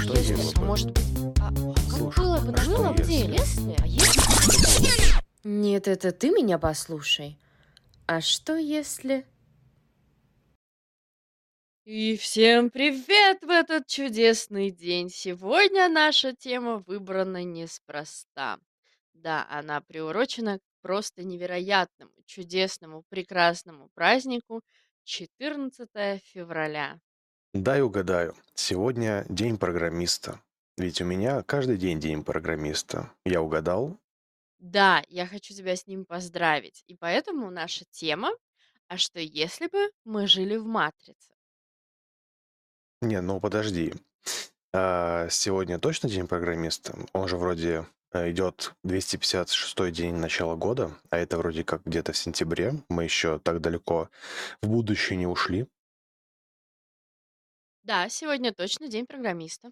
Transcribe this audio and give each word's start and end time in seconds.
что 0.00 0.14
если? 0.14 0.58
Может. 0.60 0.98
А, 1.40 1.48
а 1.48 1.74
как 1.90 2.14
было 2.16 2.40
бы, 2.40 2.54
а 2.54 2.66
было 2.66 2.92
бы, 2.92 3.02
если? 3.02 3.76
А 3.78 3.86
если? 3.86 5.20
Нет, 5.44 5.88
это 5.88 6.12
ты 6.12 6.30
меня 6.30 6.58
послушай. 6.58 7.38
А 8.06 8.20
что 8.20 8.56
если... 8.56 9.26
И 11.84 12.16
всем 12.16 12.70
привет 12.70 13.42
в 13.42 13.50
этот 13.50 13.86
чудесный 13.86 14.70
день. 14.70 15.08
Сегодня 15.08 15.88
наша 15.88 16.34
тема 16.36 16.84
выбрана 16.86 17.42
неспроста. 17.42 18.58
Да, 19.14 19.46
она 19.50 19.80
приурочена 19.80 20.58
к 20.58 20.62
просто 20.82 21.24
невероятному, 21.24 22.12
чудесному, 22.26 23.02
прекрасному 23.08 23.88
празднику 23.94 24.62
14 25.04 25.88
февраля. 26.22 27.00
Дай 27.54 27.82
угадаю. 27.82 28.36
Сегодня 28.54 29.26
день 29.28 29.58
программиста. 29.58 30.40
Ведь 30.78 31.00
у 31.00 31.04
меня 31.04 31.42
каждый 31.42 31.78
день 31.78 31.98
день 31.98 32.22
программиста. 32.22 33.10
Я 33.24 33.42
угадал? 33.42 33.98
Да, 34.60 35.02
я 35.08 35.26
хочу 35.26 35.52
тебя 35.52 35.74
с 35.74 35.88
ним 35.88 36.04
поздравить. 36.04 36.84
И 36.86 36.94
поэтому 36.94 37.50
наша 37.50 37.84
тема 37.90 38.30
«А 38.86 38.96
что 38.96 39.18
если 39.18 39.66
бы 39.66 39.90
мы 40.04 40.28
жили 40.28 40.56
в 40.56 40.64
матрице?» 40.64 41.32
Не, 43.02 43.20
ну 43.20 43.40
подожди. 43.40 43.94
А, 44.72 45.28
сегодня 45.28 45.80
точно 45.80 46.08
день 46.08 46.28
программиста? 46.28 46.96
Он 47.12 47.26
же 47.26 47.36
вроде 47.36 47.84
э, 48.12 48.30
идет 48.30 48.74
256 48.84 49.90
день 49.90 50.14
начала 50.14 50.54
года, 50.54 50.92
а 51.10 51.18
это 51.18 51.36
вроде 51.36 51.64
как 51.64 51.82
где-то 51.84 52.12
в 52.12 52.16
сентябре. 52.16 52.74
Мы 52.88 53.02
еще 53.02 53.40
так 53.40 53.60
далеко 53.60 54.08
в 54.62 54.68
будущее 54.68 55.18
не 55.18 55.26
ушли. 55.26 55.66
Да, 57.82 58.08
сегодня 58.08 58.54
точно 58.54 58.88
день 58.88 59.06
программиста. 59.06 59.70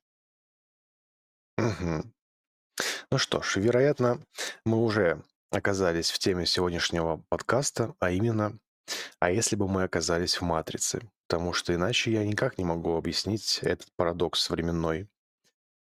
Мгм. 1.58 2.12
Ну 3.10 3.18
что 3.18 3.42
ж, 3.42 3.56
вероятно, 3.56 4.20
мы 4.64 4.82
уже 4.84 5.22
оказались 5.50 6.10
в 6.10 6.18
теме 6.18 6.46
сегодняшнего 6.46 7.22
подкаста, 7.28 7.94
а 8.00 8.10
именно, 8.10 8.58
а 9.20 9.30
если 9.32 9.56
бы 9.56 9.68
мы 9.68 9.84
оказались 9.84 10.36
в 10.40 10.42
матрице? 10.44 11.02
Потому 11.28 11.52
что 11.54 11.74
иначе 11.74 12.12
я 12.12 12.24
никак 12.26 12.58
не 12.58 12.64
могу 12.64 12.96
объяснить 12.96 13.60
этот 13.62 13.88
парадокс 13.96 14.50
временной. 14.50 15.08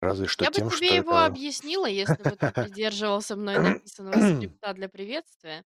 Разве 0.02 0.26
что 0.28 0.44
Я 0.44 0.50
бы 0.50 0.60
тем, 0.60 0.70
что 0.70 0.86
тебе 0.86 0.96
его 0.96 1.16
это... 1.16 1.24
объяснила, 1.24 1.86
если 1.86 2.22
бы 2.22 2.36
ты 2.36 2.50
придерживался 2.50 3.36
мной 3.36 3.58
написанного 3.58 4.20
скрипта 4.20 4.72
для 4.74 4.88
приветствия. 4.88 5.64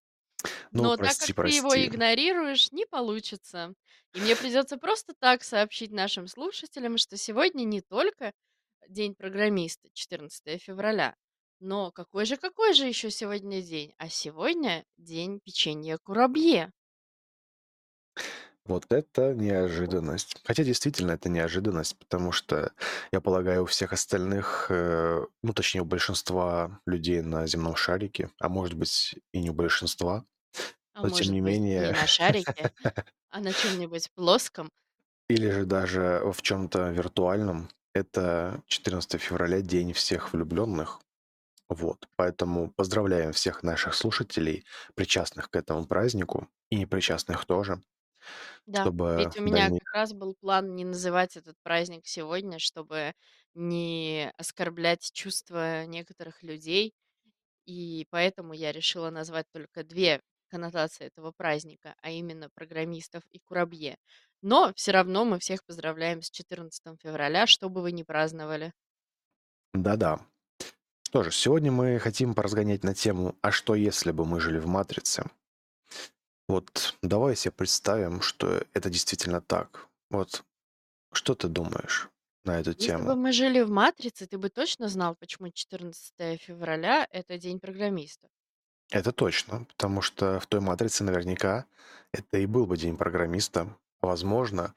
Ну, 0.71 0.91
Но 0.91 0.97
так 0.97 1.17
прости, 1.17 1.33
как 1.33 1.33
ты 1.41 1.49
его 1.49 1.75
прости. 1.75 1.85
игнорируешь, 1.85 2.71
не 2.71 2.85
получится. 2.85 3.73
И 4.13 4.19
мне 4.21 4.35
придется 4.35 4.77
просто 4.77 5.13
так 5.19 5.43
сообщить 5.43 5.91
нашим 5.91 6.27
слушателям, 6.27 6.97
что 6.97 7.17
сегодня 7.17 7.63
не 7.63 7.81
только 7.81 8.33
день 8.87 9.15
программиста, 9.15 9.89
14 9.93 10.57
февраля, 10.57 11.15
но 11.59 11.91
какой 11.91 12.25
же, 12.25 12.37
какой 12.37 12.73
же 12.73 12.85
еще 12.87 13.11
сегодня 13.11 13.61
день? 13.61 13.93
А 13.97 14.09
сегодня 14.09 14.85
день 14.97 15.39
печенья 15.43 15.97
курабье. 15.97 16.71
Вот 18.69 18.85
это 18.91 19.33
неожиданность. 19.33 20.35
Хотя 20.45 20.63
действительно 20.63 21.13
это 21.13 21.27
неожиданность, 21.27 21.97
потому 21.97 22.31
что, 22.31 22.71
я 23.11 23.19
полагаю, 23.19 23.63
у 23.63 23.65
всех 23.65 23.93
остальных, 23.93 24.67
э, 24.69 25.25
ну 25.41 25.53
точнее 25.53 25.81
у 25.81 25.85
большинства 25.85 26.79
людей 26.85 27.21
на 27.23 27.47
земном 27.47 27.75
шарике, 27.75 28.29
а 28.39 28.47
может 28.47 28.75
быть 28.75 29.15
и 29.33 29.39
не 29.41 29.49
у 29.49 29.53
большинства, 29.53 30.23
А 30.93 31.03
но 31.03 31.09
тем 31.09 31.29
может 31.29 31.31
не 31.31 31.41
быть, 31.41 31.63
не 31.75 31.81
менее, 31.81 31.91
на 31.91 32.05
шарике, 32.05 32.71
а 33.29 33.39
на 33.41 33.53
чем-нибудь 33.53 34.11
плоском. 34.13 34.69
или 35.29 35.49
же 35.49 35.65
даже 35.65 36.21
в 36.33 36.41
чем-то 36.41 36.89
виртуальном, 36.89 37.69
это 37.93 38.61
14 38.67 39.21
февраля, 39.21 39.61
день 39.61 39.93
всех 39.93 40.33
влюбленных. 40.33 40.99
Вот, 41.69 42.07
поэтому 42.17 42.71
поздравляем 42.71 43.33
всех 43.33 43.63
наших 43.63 43.95
слушателей, 43.95 44.65
причастных 44.95 45.49
к 45.51 45.57
этому 45.57 45.87
празднику, 45.87 46.49
и 46.69 46.77
непричастных 46.77 47.45
тоже, 47.45 47.83
Да, 48.65 48.89
чтобы 48.89 49.07
ведь 49.13 49.37
у 49.37 49.41
меня 49.43 49.69
дальней... 49.69 49.81
как 49.83 49.93
раз 49.93 50.13
был 50.13 50.35
план 50.39 50.75
не 50.75 50.85
называть 50.85 51.37
этот 51.37 51.55
праздник 51.63 52.07
сегодня, 52.07 52.59
чтобы 52.59 53.13
не 53.55 54.31
оскорблять 54.37 55.11
чувства 55.13 55.85
некоторых 55.85 56.43
людей, 56.43 56.93
и 57.65 58.05
поэтому 58.09 58.53
я 58.53 58.71
решила 58.71 59.09
назвать 59.09 59.45
только 59.51 59.83
две 59.83 60.21
коннотации 60.49 61.05
этого 61.05 61.31
праздника, 61.31 61.95
а 62.01 62.09
именно 62.11 62.49
программистов 62.49 63.23
и 63.31 63.39
курабье. 63.39 63.97
Но 64.41 64.73
все 64.75 64.91
равно 64.91 65.25
мы 65.25 65.39
всех 65.39 65.63
поздравляем 65.65 66.21
с 66.21 66.29
14 66.31 66.95
февраля, 67.01 67.47
что 67.47 67.69
бы 67.69 67.81
вы 67.81 67.91
ни 67.91 68.03
праздновали. 68.03 68.73
Да-да. 69.73 70.19
Что 71.03 71.23
же, 71.23 71.31
сегодня 71.31 71.71
мы 71.71 71.99
хотим 71.99 72.35
поразгонять 72.35 72.83
на 72.83 72.95
тему 72.95 73.35
«А 73.41 73.51
что 73.51 73.75
если 73.75 74.11
бы 74.11 74.25
мы 74.25 74.39
жили 74.39 74.59
в 74.59 74.67
матрице?» 74.67 75.25
Вот 76.49 76.97
давай 77.01 77.35
себе 77.35 77.51
представим, 77.51 78.21
что 78.21 78.61
это 78.73 78.89
действительно 78.89 79.39
так. 79.39 79.87
Вот 80.09 80.43
что 81.13 81.35
ты 81.35 81.47
думаешь 81.47 82.09
на 82.45 82.59
эту 82.59 82.71
Если 82.71 82.87
бы 82.87 82.87
тему? 82.87 83.15
мы 83.15 83.31
жили 83.33 83.61
в 83.61 83.69
матрице, 83.69 84.25
ты 84.25 84.37
бы 84.37 84.49
точно 84.49 84.87
знал, 84.89 85.15
почему 85.15 85.49
14 85.51 86.37
февраля 86.37 87.07
это 87.11 87.37
день 87.37 87.59
программиста. 87.59 88.29
Это 88.91 89.11
точно, 89.11 89.65
потому 89.65 90.01
что 90.01 90.39
в 90.39 90.47
той 90.47 90.61
матрице 90.61 91.03
наверняка 91.03 91.65
это 92.11 92.37
и 92.39 92.45
был 92.47 92.65
бы 92.65 92.75
день 92.77 92.97
программиста. 92.97 93.77
Возможно, 94.01 94.73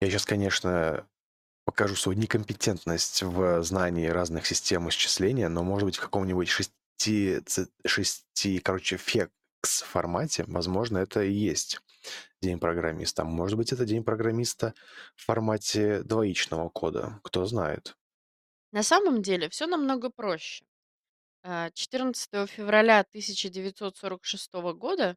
я 0.00 0.10
сейчас, 0.10 0.26
конечно, 0.26 1.06
покажу 1.64 1.96
свою 1.96 2.18
некомпетентность 2.18 3.22
в 3.22 3.62
знании 3.62 4.08
разных 4.08 4.46
систем 4.46 4.88
исчисления, 4.88 5.48
но, 5.48 5.64
может 5.64 5.86
быть, 5.86 5.96
в 5.96 6.02
каком-нибудь 6.02 6.48
шести, 6.48 7.40
ц- 7.46 7.68
шести, 7.86 8.60
короче, 8.60 8.96
фекс 9.58 9.82
формате, 9.82 10.44
возможно, 10.46 10.98
это 10.98 11.22
и 11.22 11.32
есть 11.32 11.80
день 12.40 12.58
программиста. 12.58 13.22
А 13.22 13.24
может 13.24 13.56
быть, 13.56 13.72
это 13.72 13.84
день 13.84 14.04
программиста 14.04 14.74
в 15.16 15.24
формате 15.24 16.02
двоичного 16.02 16.68
кода, 16.68 17.20
кто 17.24 17.44
знает. 17.46 17.96
На 18.72 18.82
самом 18.82 19.22
деле 19.22 19.48
все 19.48 19.66
намного 19.66 20.10
проще. 20.10 20.64
А, 21.42 21.70
14 21.70 22.48
февраля 22.48 23.00
1946 23.00 24.52
года 24.76 25.16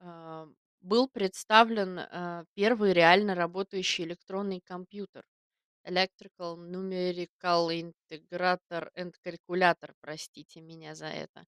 а, 0.00 0.48
был 0.80 1.08
представлен 1.08 1.98
а, 1.98 2.44
первый 2.54 2.92
реально 2.92 3.34
работающий 3.34 4.04
электронный 4.04 4.60
компьютер. 4.60 5.24
Electrical 5.84 6.56
Numerical 6.56 7.92
Integrator 8.10 8.88
and 8.96 9.14
Calculator, 9.24 9.92
простите 10.00 10.60
меня 10.60 10.94
за 10.94 11.06
это. 11.06 11.44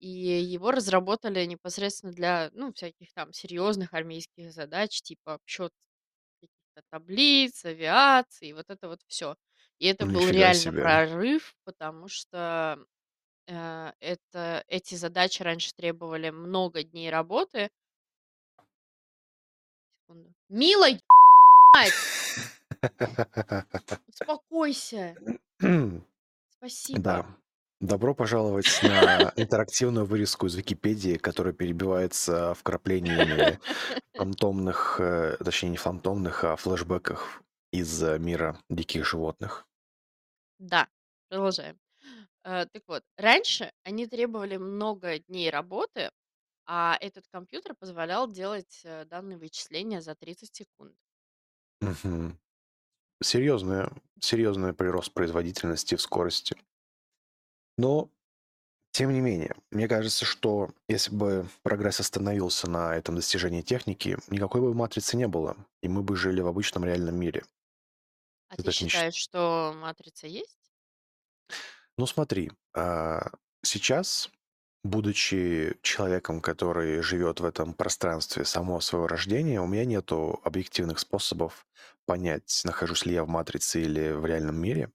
И 0.00 0.08
его 0.08 0.70
разработали 0.70 1.44
непосредственно 1.44 2.12
для, 2.12 2.50
ну, 2.54 2.72
всяких 2.72 3.12
там 3.14 3.32
серьезных 3.32 3.94
армейских 3.94 4.52
задач, 4.52 5.02
типа 5.02 5.34
обсчет 5.34 5.72
каких-то 6.40 6.82
таблиц, 6.90 7.64
авиации, 7.64 8.52
вот 8.52 8.66
это 8.68 8.88
вот 8.88 9.00
все. 9.08 9.36
И 9.78 9.86
это 9.86 10.06
был 10.06 10.20
Нифига 10.22 10.32
реально 10.32 10.54
себе. 10.54 10.82
прорыв, 10.82 11.54
потому 11.64 12.08
что 12.08 12.78
э, 13.48 13.92
это, 14.00 14.64
эти 14.68 14.94
задачи 14.96 15.42
раньше 15.42 15.72
требовали 15.74 16.30
много 16.30 16.82
дней 16.82 17.10
работы. 17.10 17.70
Секунду. 20.08 20.34
Мила, 20.48 20.88
ебать! 20.88 21.94
Успокойся. 24.08 25.16
Спасибо. 26.58 27.00
Да. 27.00 27.26
Добро 27.80 28.12
пожаловать 28.12 28.80
на 28.82 29.32
интерактивную 29.36 30.04
вырезку 30.04 30.46
из 30.46 30.54
Википедии, 30.56 31.16
которая 31.16 31.52
перебивается 31.52 32.54
вкраплениями 32.54 33.60
фантомных, 34.14 34.96
э, 34.98 35.36
точнее 35.44 35.70
не 35.70 35.76
фантомных, 35.76 36.42
а 36.42 36.56
флешбеках 36.56 37.40
из 37.72 38.02
э, 38.02 38.18
мира 38.18 38.58
диких 38.68 39.06
животных. 39.06 39.68
Да, 40.58 40.88
продолжаем. 41.28 41.78
Э, 42.44 42.66
так 42.66 42.82
вот, 42.88 43.04
раньше 43.16 43.72
они 43.84 44.06
требовали 44.08 44.56
много 44.56 45.20
дней 45.20 45.50
работы, 45.50 46.10
а 46.66 46.98
этот 47.00 47.28
компьютер 47.28 47.74
позволял 47.74 48.28
делать 48.30 48.82
э, 48.84 49.04
данные 49.04 49.38
вычисления 49.38 50.00
за 50.00 50.16
30 50.16 50.54
секунд. 50.54 50.96
Мгм. 51.80 52.38
Серьезная, 53.22 53.92
серьезный 54.20 54.74
прирост 54.74 55.12
производительности 55.12 55.96
в 55.96 56.02
скорости. 56.02 56.56
Но, 57.78 58.10
тем 58.92 59.12
не 59.12 59.20
менее, 59.20 59.56
мне 59.70 59.88
кажется, 59.88 60.24
что 60.26 60.70
если 60.88 61.14
бы 61.14 61.48
прогресс 61.62 62.00
остановился 62.00 62.70
на 62.70 62.96
этом 62.96 63.16
достижении 63.16 63.62
техники, 63.62 64.18
никакой 64.28 64.60
бы 64.62 64.74
матрицы 64.74 65.16
не 65.16 65.28
было, 65.28 65.56
и 65.82 65.88
мы 65.88 66.02
бы 66.02 66.16
жили 66.16 66.40
в 66.42 66.48
обычном 66.48 66.84
реальном 66.84 67.16
мире. 67.18 67.44
А 68.50 68.56
Ты 68.56 68.62
ты 68.62 68.68
не 68.68 68.72
считаешь? 68.72 68.90
считаешь, 68.90 69.14
что 69.14 69.72
матрица 69.74 70.26
есть? 70.26 70.70
Ну 71.96 72.06
смотри, 72.06 72.50
а, 72.74 73.30
сейчас, 73.62 74.30
будучи 74.84 75.76
человеком, 75.82 76.40
который 76.40 77.02
живет 77.02 77.40
в 77.40 77.44
этом 77.44 77.74
пространстве 77.74 78.44
самого 78.44 78.80
своего 78.80 79.06
рождения, 79.08 79.60
у 79.60 79.66
меня 79.66 79.84
нету 79.84 80.40
объективных 80.44 80.98
способов 80.98 81.66
понять, 82.06 82.62
нахожусь 82.64 83.04
ли 83.06 83.14
я 83.14 83.24
в 83.24 83.28
матрице 83.28 83.82
или 83.82 84.12
в 84.12 84.24
реальном 84.26 84.60
мире. 84.60 84.90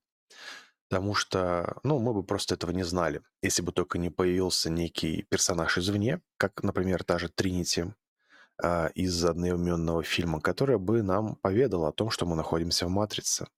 Потому 0.94 1.14
что, 1.14 1.78
ну, 1.82 1.98
мы 1.98 2.14
бы 2.14 2.22
просто 2.22 2.54
этого 2.54 2.70
не 2.70 2.84
знали, 2.84 3.22
если 3.42 3.62
бы 3.62 3.72
только 3.72 3.98
не 3.98 4.10
появился 4.10 4.70
некий 4.70 5.24
персонаж 5.28 5.76
извне, 5.76 6.22
как, 6.36 6.62
например, 6.62 7.02
та 7.02 7.18
же 7.18 7.28
Тринити 7.28 7.86
а, 8.62 8.88
из 8.94 9.24
одноименного 9.24 10.04
фильма, 10.04 10.40
которая 10.40 10.78
бы 10.78 11.02
нам 11.02 11.36
поведала 11.36 11.88
о 11.88 11.92
том, 11.92 12.10
что 12.10 12.26
мы 12.26 12.36
находимся 12.36 12.86
в 12.86 12.90
«Матрице». 12.90 13.48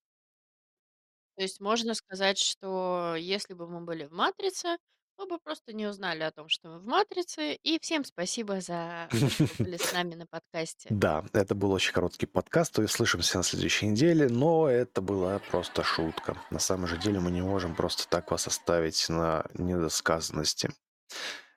То 1.36 1.42
есть 1.42 1.60
можно 1.60 1.94
сказать, 1.94 2.38
что 2.38 3.14
если 3.18 3.54
бы 3.54 3.68
мы 3.68 3.80
были 3.82 4.04
в 4.06 4.12
«Матрице», 4.12 4.76
бы 5.24 5.38
просто 5.38 5.72
не 5.72 5.86
узнали 5.86 6.22
о 6.22 6.30
том, 6.30 6.48
что 6.48 6.68
мы 6.68 6.78
в 6.78 6.86
«Матрице». 6.86 7.54
И 7.54 7.78
всем 7.80 8.04
спасибо 8.04 8.60
за 8.60 9.08
то, 9.10 9.30
что 9.30 9.46
были 9.64 9.78
с 9.78 9.92
нами 9.92 10.14
на 10.14 10.26
подкасте. 10.26 10.88
Да, 10.90 11.24
это 11.32 11.54
был 11.54 11.72
очень 11.72 11.94
короткий 11.94 12.26
подкаст, 12.26 12.78
и 12.78 12.82
услышимся 12.82 13.38
на 13.38 13.42
следующей 13.42 13.86
неделе, 13.86 14.28
но 14.28 14.68
это 14.68 15.00
была 15.00 15.38
просто 15.38 15.82
шутка. 15.82 16.36
На 16.50 16.58
самом 16.58 16.86
же 16.86 16.98
деле 16.98 17.20
мы 17.20 17.30
не 17.30 17.40
можем 17.42 17.74
просто 17.74 18.06
так 18.08 18.30
вас 18.30 18.46
оставить 18.46 19.08
на 19.08 19.46
недосказанности. 19.54 20.70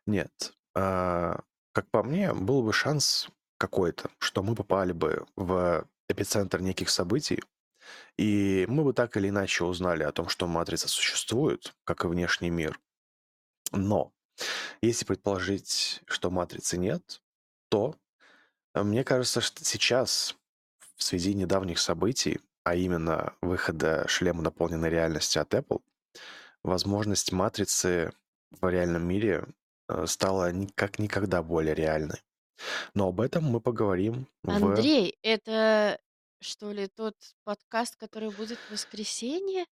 Нет, 0.05 0.53
а, 0.75 1.41
как 1.73 1.91
по 1.91 2.03
мне, 2.03 2.33
был 2.33 2.63
бы 2.63 2.71
шанс 2.71 3.27
какой-то, 3.57 4.09
что 4.19 4.41
мы 4.41 4.55
попали 4.55 4.93
бы 4.93 5.25
в 5.35 5.85
эпицентр 6.07 6.61
неких 6.61 6.89
событий, 6.89 7.43
и 8.17 8.65
мы 8.69 8.83
бы 8.83 8.93
так 8.93 9.15
или 9.17 9.29
иначе 9.29 9.63
узнали 9.63 10.03
о 10.03 10.11
том, 10.11 10.29
что 10.29 10.47
матрица 10.47 10.87
существует, 10.87 11.73
как 11.83 12.03
и 12.03 12.07
внешний 12.07 12.49
мир. 12.49 12.79
Но 13.71 14.11
если 14.81 15.05
предположить, 15.05 16.01
что 16.05 16.29
матрицы 16.29 16.77
нет, 16.77 17.21
то 17.69 17.95
э, 18.73 18.83
мне 18.83 19.03
кажется, 19.03 19.41
что 19.41 19.63
сейчас, 19.65 20.35
в 20.95 21.03
связи 21.03 21.33
недавних 21.33 21.79
событий, 21.79 22.39
а 22.63 22.75
именно 22.75 23.33
выхода 23.41 24.05
шлема 24.07 24.43
дополненной 24.43 24.89
реальности 24.89 25.37
от 25.37 25.53
Apple, 25.53 25.81
возможность 26.63 27.31
матрицы 27.31 28.11
в 28.51 28.67
реальном 28.69 29.07
мире 29.07 29.45
э, 29.87 30.05
стала 30.07 30.51
как 30.75 30.99
никогда 30.99 31.43
более 31.43 31.75
реальной. 31.75 32.21
Но 32.93 33.07
об 33.07 33.21
этом 33.21 33.45
мы 33.45 33.61
поговорим 33.61 34.27
в... 34.43 34.49
Андрей, 34.49 35.17
это 35.23 35.99
что 36.41 36.71
ли 36.71 36.87
тот 36.87 37.15
подкаст, 37.43 37.95
который 37.95 38.29
будет 38.29 38.57
в 38.57 38.71
воскресенье? 38.71 39.65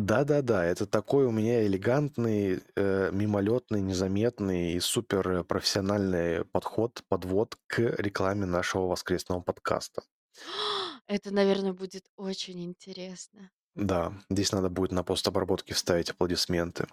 Да-да-да, 0.00 0.64
это 0.64 0.86
такой 0.86 1.26
у 1.26 1.30
меня 1.30 1.66
элегантный, 1.66 2.62
э, 2.74 3.10
мимолетный, 3.12 3.82
незаметный 3.82 4.72
и 4.72 4.80
супер 4.80 5.44
профессиональный 5.44 6.46
подход, 6.46 7.04
подвод 7.08 7.58
к 7.66 7.78
рекламе 7.78 8.46
нашего 8.46 8.86
воскресного 8.86 9.42
подкаста. 9.42 10.02
Это, 11.06 11.34
наверное, 11.34 11.74
будет 11.74 12.04
очень 12.16 12.64
интересно. 12.64 13.50
Да, 13.74 14.14
здесь 14.30 14.52
надо 14.52 14.70
будет 14.70 14.92
на 14.92 15.04
постобработке 15.04 15.74
вставить 15.74 16.10
аплодисменты 16.10 16.86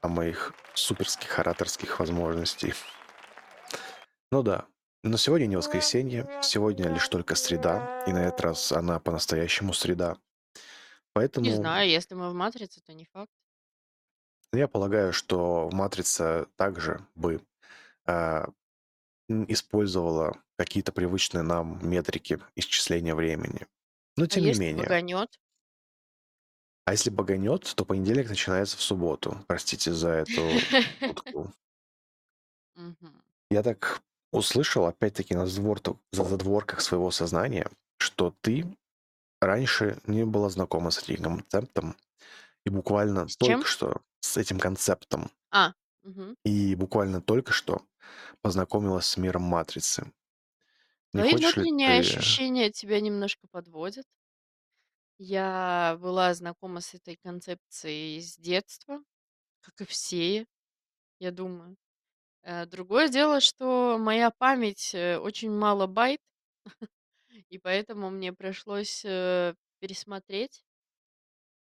о 0.00 0.08
моих 0.08 0.54
суперских 0.72 1.38
ораторских 1.38 2.00
возможностей. 2.00 2.72
Ну 4.32 4.42
да, 4.42 4.64
но 5.02 5.18
сегодня 5.18 5.46
не 5.46 5.56
воскресенье, 5.56 6.26
сегодня 6.42 6.88
лишь 6.88 7.08
только 7.08 7.34
среда, 7.34 8.02
и 8.06 8.12
на 8.12 8.24
этот 8.24 8.40
раз 8.40 8.72
она 8.72 9.00
по-настоящему 9.00 9.74
среда. 9.74 10.16
Не 11.14 11.20
Поэтому 11.20 11.54
знаю, 11.54 11.88
если 11.88 12.14
мы 12.14 12.30
в 12.30 12.34
«Матрице», 12.34 12.80
то 12.80 12.92
не 12.92 13.04
факт. 13.04 13.30
я 14.52 14.68
полагаю, 14.68 15.12
что 15.12 15.70
«Матрица» 15.72 16.46
также 16.56 17.06
бы 17.14 17.40
а, 18.06 18.48
м, 19.28 19.44
использовала 19.48 20.36
какие-то 20.56 20.92
привычные 20.92 21.42
нам 21.42 21.78
метрики 21.88 22.40
исчисления 22.56 23.14
времени. 23.14 23.66
Но 24.16 24.24
А 24.24 24.28
тем 24.28 24.42
не 24.42 24.48
если 24.50 24.60
менее. 24.60 24.82
баганет? 24.84 25.40
А 26.86 26.92
если 26.92 27.10
баганет, 27.10 27.72
то 27.76 27.84
понедельник 27.84 28.28
начинается 28.28 28.76
в 28.76 28.82
субботу. 28.82 29.38
Простите 29.46 29.92
за 29.92 30.10
эту 30.10 30.32
шутку. 31.00 31.52
Мгм. 32.74 33.22
Я 33.50 33.62
так 33.62 34.02
услышал, 34.32 34.84
опять-таки, 34.86 35.34
на 35.34 35.44
задвор- 35.46 35.96
за 36.12 36.24
задворках 36.24 36.80
своего 36.80 37.10
сознания, 37.10 37.70
что 37.98 38.34
ты 38.40 38.66
раньше 39.46 39.98
не 40.06 40.24
была 40.24 40.48
знакома 40.50 40.90
с 40.90 40.98
этим 41.02 41.22
концептом, 41.24 41.96
и 42.66 42.70
буквально 42.70 43.26
С 43.26 43.36
только 43.38 43.66
чем? 43.66 43.66
что 43.66 44.02
с 44.20 44.36
этим 44.38 44.58
концептом, 44.60 45.30
А, 45.50 45.74
мгм. 46.02 46.34
и 46.44 46.74
буквально 46.74 47.20
только 47.20 47.52
что 47.52 47.82
познакомилась 48.42 49.06
с 49.06 49.16
миром 49.16 49.42
Матрицы. 49.42 50.12
Не 51.14 51.22
хочешь 51.22 51.56
ли 51.56 51.66
внутренние 51.66 51.86
ты... 51.86 51.98
ощущения 51.98 52.70
тебя 52.70 53.00
немножко 53.00 53.48
подводят. 53.50 54.06
Я 55.18 55.96
была 56.00 56.34
знакома 56.34 56.80
с 56.80 56.94
этой 56.94 57.16
концепцией 57.16 58.20
с 58.20 58.36
детства, 58.36 59.02
как 59.60 59.80
и 59.82 59.84
все, 59.86 60.46
я 61.20 61.32
думаю. 61.32 61.76
Э, 62.42 62.66
другое 62.66 63.08
дело, 63.08 63.40
что 63.40 63.98
моя 63.98 64.30
память, 64.30 64.94
э, 64.94 65.18
очень 65.18 65.50
мало 65.52 65.86
байт, 65.88 66.20
и 67.50 67.58
поэтому 67.58 68.10
мне 68.10 68.32
пришлось, 68.32 69.04
э, 69.04 69.54
пересмотреть 69.80 70.64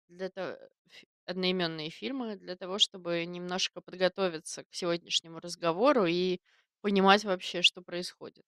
для 0.08 0.29
то 0.31 0.58
фи 0.88 1.06
одноименные 1.26 1.90
фильмы 1.90 2.37
для 2.37 2.56
того, 2.56 2.79
чтобы 2.79 3.25
немножко 3.26 3.81
подготовиться 3.81 4.64
к 4.64 4.69
сегодняшнему 4.75 5.38
разговору 5.40 6.05
и 6.06 6.40
понимать 6.82 7.25
вообще, 7.25 7.62
что 7.62 7.82
происходит. 7.82 8.44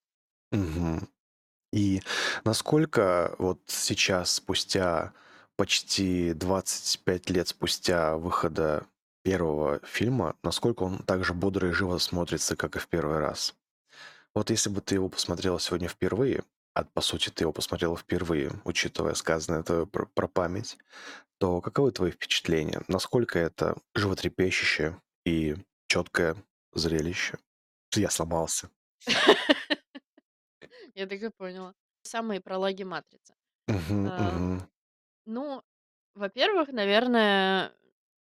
Мгм. 0.52 1.08
И 1.72 2.02
насколько 2.44 3.34
вот 3.38 3.60
сейчас, 3.68 4.32
спустя 4.34 5.14
почти 5.56 6.34
25 6.34 7.30
лет 7.30 7.48
спустя 7.48 8.16
выхода 8.18 8.86
первого 9.24 9.80
фильма, 9.84 10.36
насколько 10.42 10.84
он 10.84 10.98
так 11.00 11.24
же 11.24 11.34
бодро 11.34 11.68
и 11.70 11.72
живо 11.72 11.98
смотрится, 11.98 12.56
как 12.56 12.76
и 12.76 12.80
в 12.80 12.88
первый 12.88 13.18
раз? 13.18 13.54
Вот 14.34 14.50
если 14.50 14.70
бы 14.70 14.80
ты 14.80 14.96
его 14.96 15.08
посмотрела 15.08 15.60
сегодня 15.60 15.88
впервые, 15.88 16.44
а 16.74 16.84
по 16.84 17.00
сути 17.00 17.30
ты 17.30 17.44
его 17.44 17.52
посмотрела 17.52 17.96
впервые, 17.96 18.52
учитывая 18.64 19.14
сказанное 19.14 19.62
твое 19.62 19.86
про, 19.86 20.06
про 20.06 20.28
память, 20.28 20.78
то 21.38 21.60
каковы 21.60 21.92
твои 21.92 22.10
впечатления? 22.12 22.82
Насколько 22.88 23.38
это 23.40 23.76
животрепещущее 23.94 25.00
и 25.26 25.56
четкое 25.88 26.36
зрелище? 26.74 27.38
Я 27.94 28.10
сломался. 28.10 28.70
Я 30.94 31.06
так 31.06 31.22
и 31.22 31.30
поняла. 31.30 31.74
Самые 32.02 32.40
прологи 32.40 32.82
"Матрицы". 32.82 33.34
А, 34.02 34.42
ну, 35.26 35.62
во-первых, 36.14 36.70
наверное, 36.70 37.72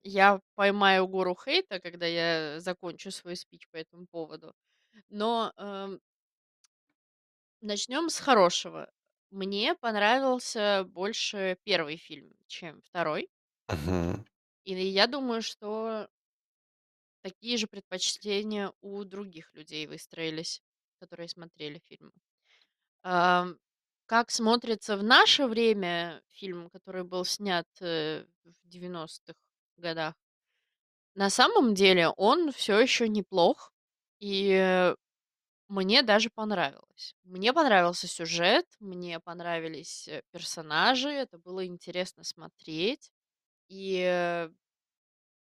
я 0.04 0.40
поймаю 0.56 1.08
гору 1.08 1.36
хейта, 1.36 1.80
когда 1.80 2.06
я 2.06 2.60
закончу 2.60 3.10
свой 3.12 3.36
спич 3.36 3.68
по 3.70 3.76
этому 3.78 4.06
поводу. 4.10 4.54
Но, 5.10 5.52
эм 5.58 6.00
начнем 7.60 8.08
с 8.10 8.18
хорошего. 8.20 8.90
Мне 9.30 9.74
понравился 9.74 10.84
больше 10.88 11.58
первый 11.64 11.96
фильм, 11.96 12.32
чем 12.46 12.82
второй. 12.82 13.28
Мгм. 13.68 14.24
И 14.64 14.72
я 14.72 15.08
думаю, 15.08 15.42
что 15.42 16.08
такие 17.22 17.56
же 17.56 17.66
предпочтения 17.66 18.72
у 18.80 19.04
других 19.04 19.52
людей 19.54 19.86
выстроились, 19.86 20.62
которые 21.00 21.28
смотрели 21.28 21.80
фильм. 21.88 22.12
Ам, 23.02 23.58
как 24.06 24.30
смотрится 24.30 24.96
в 24.96 25.02
наше 25.04 25.46
время 25.46 26.22
фильм, 26.28 26.70
который 26.70 27.04
был 27.04 27.24
снят, 27.24 27.66
э, 27.80 28.26
в 28.44 28.68
девяностых 28.68 29.36
годах, 29.76 30.14
на 31.14 31.30
самом 31.30 31.74
деле 31.74 32.08
он 32.10 32.52
все 32.52 32.78
еще 32.80 33.08
неплох, 33.08 33.72
и, 34.20 34.94
мне 35.68 36.02
даже 36.02 36.30
понравилось. 36.30 37.14
Мне 37.24 37.52
понравился 37.52 38.08
сюжет, 38.08 38.66
мне 38.80 39.20
понравились, 39.20 40.08
э, 40.08 40.22
персонажи, 40.32 41.08
это 41.10 41.38
было 41.38 41.66
интересно 41.66 42.24
смотреть. 42.24 43.12
И, 43.68 44.00
э, 44.04 44.50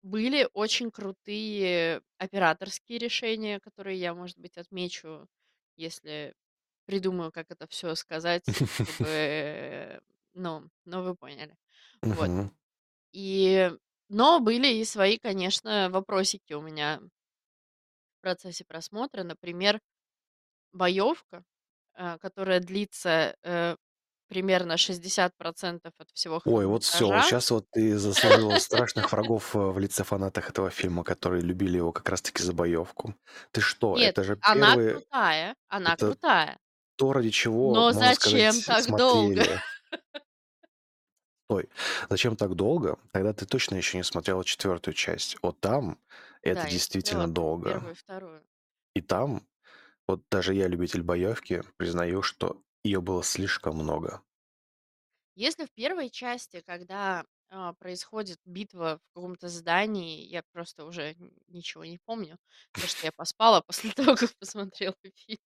были 0.03 0.48
очень 0.53 0.92
крутые 0.92 2.01
операторские 2.18 3.00
решения, 3.00 3.60
которые 3.60 4.00
я, 4.00 4.13
может 4.13 4.38
быть, 4.39 4.58
отмечу, 4.58 5.27
если 5.77 6.36
придумаю, 6.86 7.32
как 7.32 7.51
это 7.51 7.68
все 7.68 7.96
сказать, 7.96 8.58
чтобы, 8.72 9.08
э, 9.10 10.00
ну 10.34 10.70
ну, 10.86 11.03
вы 11.03 11.15
поняли. 11.15 11.58
Вот. 12.08 12.32
Мгм. 12.32 12.51
И 13.13 13.72
но 14.10 14.39
были 14.42 14.68
и 14.75 14.86
свои, 14.86 15.18
конечно, 15.20 15.89
вопросики 15.92 16.53
у 16.53 16.62
меня 16.62 17.01
в 18.20 18.22
процессе 18.22 18.65
просмотра. 18.65 19.24
Например, 19.24 19.80
боевка, 20.74 21.44
э, 21.96 22.18
которая 22.20 22.60
длится, 22.60 23.36
э, 23.44 23.75
примерно 24.30 24.77
60 24.77 25.34
от 26.00 26.12
всего 26.13 26.42
Ой, 26.46 26.65
вот 26.65 26.84
все, 26.84 27.06
вот 27.08 27.24
хронометража. 27.24 27.30
сейчас 27.30 27.51
вот 27.51 27.68
ты 27.72 27.98
заслужила 27.98 28.58
страшных 28.58 29.12
врагов, 29.13 29.56
э, 29.56 29.60
в 29.60 29.80
лице 29.80 30.03
фанатов 30.03 30.50
этого 30.50 30.70
фильма, 30.72 31.03
которые 31.03 31.42
любили 31.44 31.77
его 31.77 31.92
как 31.92 32.10
раз 32.10 32.22
таки 32.22 32.44
за 32.44 32.53
боевку. 32.53 33.15
Ты 33.51 33.62
что? 33.62 33.98
Нет, 33.98 34.12
Это 34.12 34.24
же 34.24 34.38
она 34.42 34.75
первый 34.75 34.92
крутая, 34.94 35.56
она 35.68 35.94
это 35.94 36.06
крутая. 36.08 36.58
то, 36.96 37.13
ради 37.13 37.30
чего, 37.32 37.74
Но 37.74 37.82
можно 37.86 38.13
сказать, 38.15 38.53
зачем 38.56 38.62
так 38.63 38.98
долго? 38.98 39.44
смотрели. 39.44 39.62
Ой, 41.50 41.70
зачем 42.10 42.36
так 42.36 42.56
долго? 42.56 42.98
Тогда 43.12 43.34
ты 43.34 43.46
точно 43.46 43.75
еще 43.75 43.98
не 43.98 44.03
смотрела 44.03 44.44
четвертую 44.44 44.94
часть. 44.96 45.38
Вот 45.42 45.60
там 45.60 46.00
это 46.42 46.62
Да, 46.62 46.63
я 46.63 46.70
действительно 46.72 47.27
долго. 47.27 47.70
первую 47.70 47.92
и 47.92 47.96
вторую. 47.96 48.44
И 48.96 49.01
там, 49.01 49.46
вот 50.13 50.24
даже 50.32 50.53
я, 50.53 50.67
любитель 50.67 51.03
боевки, 51.03 51.63
признаю, 51.77 52.22
что 52.22 52.62
ее 52.84 53.01
было 53.01 53.24
слишком 53.24 53.75
много. 53.77 54.22
Если 55.36 55.65
в 55.65 55.72
первой 55.72 56.10
части, 56.10 56.62
когда, 56.62 57.25
а, 57.50 57.74
происходит 57.74 58.39
битва 58.46 59.00
в 59.00 59.13
каком-то 59.15 59.48
здании, 59.50 60.22
я 60.27 60.43
просто 60.51 60.86
уже 60.86 61.13
н 61.13 61.32
ничего 61.48 61.86
не 61.86 61.98
помню, 61.98 62.38
потому 62.74 62.88
что 62.89 63.05
я 63.05 63.12
поспала 63.12 63.62
после 63.62 63.91
того, 63.96 64.15
как 64.15 64.36
посмотрела 64.38 64.96
фильм. 65.15 65.39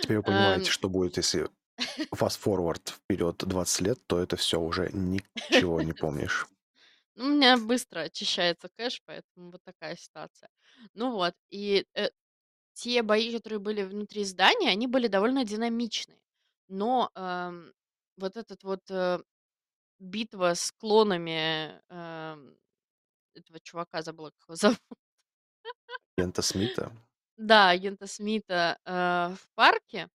Теперь 0.00 0.18
вы 0.18 0.22
понимаете, 0.22 0.70
что 0.70 0.88
будет, 0.88 1.16
если 1.16 1.48
forward 2.14 2.90
вперед 2.90 3.38
20 3.38 3.80
лет, 3.82 3.98
то 4.06 4.18
это 4.20 4.36
всё, 4.36 4.60
уже 4.60 4.90
ничего 4.92 5.82
не 5.82 5.92
помнишь. 5.92 6.46
Ну, 7.14 7.24
у 7.26 7.28
меня 7.30 7.56
быстро 7.56 8.00
очищается 8.00 8.68
кэш, 8.76 9.00
поэтому 9.06 9.50
вот 9.52 9.62
такая 9.64 9.96
ситуация. 9.96 10.50
Ну 10.94 11.12
вот, 11.12 11.34
и, 11.50 11.86
э, 11.94 12.10
те 12.76 13.02
бои, 13.02 13.32
которые 13.34 13.58
были 13.60 13.82
внутри 13.84 14.24
здания, 14.24 14.70
они 14.70 14.86
были 14.86 15.08
довольно 15.08 15.44
динамичные. 15.44 16.20
Но, 16.68 17.10
эм, 17.16 17.72
вот 18.18 18.36
этот 18.36 18.64
вот, 18.64 18.82
э, 18.90 19.20
битва 20.00 20.54
с 20.54 20.72
клонами, 20.72 21.82
эм, 21.90 22.58
этого 23.34 23.60
чувака, 23.60 24.02
забыла, 24.02 24.30
как 24.32 24.48
его 24.48 24.56
зовут. 24.56 24.80
Агента 26.18 26.40
Смита? 26.42 26.92
Да, 27.38 27.68
агента 27.70 28.06
Смита, 28.06 28.78
э, 28.86 29.34
в 29.36 29.48
парке- 29.54 30.08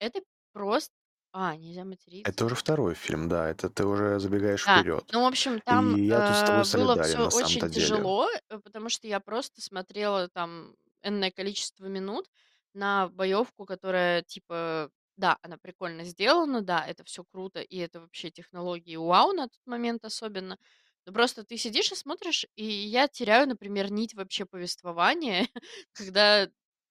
это 0.00 0.20
просто 0.52 0.94
А, 1.32 1.56
нельзя 1.56 1.84
Это 2.24 2.44
материться? 2.44 2.44
уже 2.44 2.54
2 2.56 2.94
фильм, 2.94 3.28
да, 3.28 3.48
это 3.48 3.68
ты 3.70 3.84
уже 3.86 4.18
забегаешь 4.18 4.64
Да, 4.64 4.84
вперед. 4.84 5.12
ну, 5.12 5.22
в 5.22 5.26
общем, 5.26 5.60
И 5.68 5.74
там, 5.74 5.98
я 6.06 6.22
тут 6.22 6.36
с 6.36 6.42
тобой 6.44 6.64
э, 6.64 6.66
было 6.66 6.96
солидарен 6.96 7.20
всё 7.20 7.22
на 7.22 7.30
очень 7.30 7.30
самом-то 7.30 7.68
деле. 7.68 8.10
тяжело, 8.10 8.28
э, 8.48 8.58
потому 8.58 8.88
что 8.88 9.06
я 9.06 9.20
просто 9.20 9.60
смотрела 9.62 10.28
там 10.28 10.74
энное 11.06 11.30
количество 11.32 11.86
минут 11.86 12.30
на 12.74 13.08
боевку, 13.08 13.66
которая, 13.66 14.22
типа, 14.22 14.90
да, 15.16 15.38
она 15.42 15.58
прикольно 15.58 16.04
сделана, 16.04 16.62
да, 16.62 16.86
это 16.86 17.04
всё 17.04 17.24
круто, 17.24 17.60
и 17.62 17.78
это 17.78 18.00
вообще 18.00 18.30
технологии 18.30 18.96
вау 18.96 19.32
на 19.32 19.48
тот 19.48 19.60
момент 19.66 20.04
особенно. 20.04 20.58
Но 21.06 21.12
просто 21.12 21.44
ты 21.44 21.56
сидишь 21.58 21.92
и 21.92 21.96
смотришь, 21.96 22.46
и 22.56 22.64
я 22.64 23.08
теряю, 23.08 23.48
например, 23.48 23.90
нить 23.92 24.14
вообще 24.14 24.44
повествования, 24.46 25.48
когда 25.94 26.48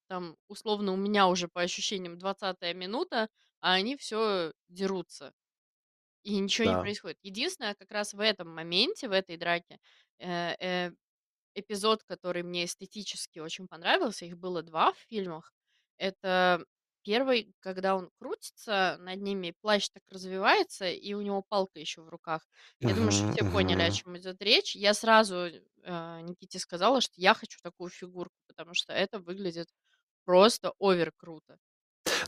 там, 0.08 0.38
условно, 0.48 0.94
у 0.94 0.98
меня 0.98 1.28
уже 1.28 1.48
по 1.50 1.62
ощущениям 1.62 2.18
20 2.20 2.74
минута, 2.74 3.30
а 3.62 3.74
они 3.74 3.98
всё 3.98 4.54
дерутся, 4.70 5.34
и 6.24 6.38
ничего 6.40 6.68
не 6.68 6.76
Да. 6.76 6.78
происходит. 6.78 7.20
Единственное, 7.24 7.76
как 7.76 7.92
раз 7.92 8.14
в 8.14 8.20
этом 8.22 8.50
моменте, 8.56 9.10
в 9.10 9.14
этой 9.14 9.38
драке, 9.38 9.80
э, 10.20 10.56
э, 10.60 10.92
эпизод, 11.56 12.04
который 12.04 12.44
мне 12.44 12.66
эстетически 12.66 13.40
очень 13.40 13.68
понравился, 13.68 14.26
их 14.26 14.38
было 14.38 14.64
2 14.64 14.94
в 14.94 14.98
фильмах. 15.10 15.54
Это 15.98 16.66
1, 17.04 17.54
когда 17.62 17.96
он 17.96 18.12
крутится 18.20 18.98
над 19.00 19.22
ними, 19.22 19.54
плащ 19.62 19.90
так 19.90 20.04
развивается, 20.12 20.88
и 20.90 21.14
у 21.14 21.22
него 21.22 21.44
палка 21.48 21.80
еще 21.80 22.02
в 22.02 22.10
руках. 22.10 22.48
Я 22.84 22.94
думаю, 22.96 23.12
что 23.12 23.26
все 23.32 23.46
поняли, 23.46 23.82
о 23.84 23.92
чём 23.92 24.18
идет 24.18 24.42
речь. 24.42 24.76
Я 24.76 24.94
сразу, 24.94 25.36
э, 25.84 26.22
Никите 26.22 26.60
сказала, 26.60 27.02
что 27.02 27.14
я 27.18 27.34
хочу 27.36 27.60
такую 27.64 27.90
фигурку, 27.92 28.36
потому 28.48 28.74
что 28.76 28.94
это 28.94 29.20
выглядит 29.20 29.70
просто 30.26 30.74
овер 30.80 31.12
круто. 31.18 31.58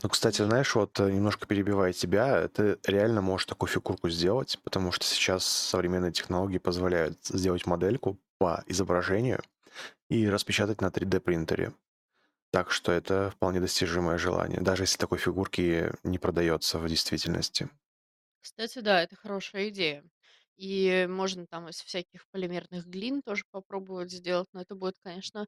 Ну, 0.02 0.08
кстати, 0.08 0.42
знаешь, 0.42 0.74
вот, 0.74 0.98
э, 1.00 1.10
немножко 1.10 1.46
перебивая 1.46 1.92
тебя, 1.92 2.46
ты 2.48 2.78
реально 2.86 3.20
можешь 3.20 3.46
такую 3.46 3.68
фигурку 3.70 4.08
сделать, 4.10 4.58
потому 4.62 4.92
что 4.92 5.04
сейчас 5.04 5.44
современные 5.44 6.12
технологии 6.12 6.58
позволяют 6.58 7.18
сделать 7.26 7.66
модельку 7.66 8.18
по 8.38 8.62
изображению 8.66 9.42
и 10.10 10.28
распечатать 10.28 10.80
на 10.82 10.90
3D 10.90 11.20
принтере. 11.20 11.74
Так 12.52 12.70
что 12.72 12.92
это 12.92 13.30
вполне 13.32 13.60
достижимое 13.60 14.18
желание, 14.18 14.60
даже 14.60 14.84
если 14.84 14.98
такой 14.98 15.18
фигурки 15.18 15.92
не 16.04 16.18
продается 16.18 16.78
в 16.78 16.88
действительности. 16.88 17.70
Кстати, 18.40 18.80
да, 18.80 19.02
это 19.02 19.16
хорошая 19.16 19.68
идея. 19.70 20.04
И 20.56 21.06
можно 21.08 21.46
там 21.46 21.68
из 21.68 21.80
всяких 21.80 22.26
полимерных 22.28 22.86
глин 22.86 23.22
тоже 23.22 23.44
попробовать 23.50 24.10
сделать, 24.10 24.48
но 24.52 24.60
это 24.62 24.74
будет, 24.74 24.98
конечно, 24.98 25.46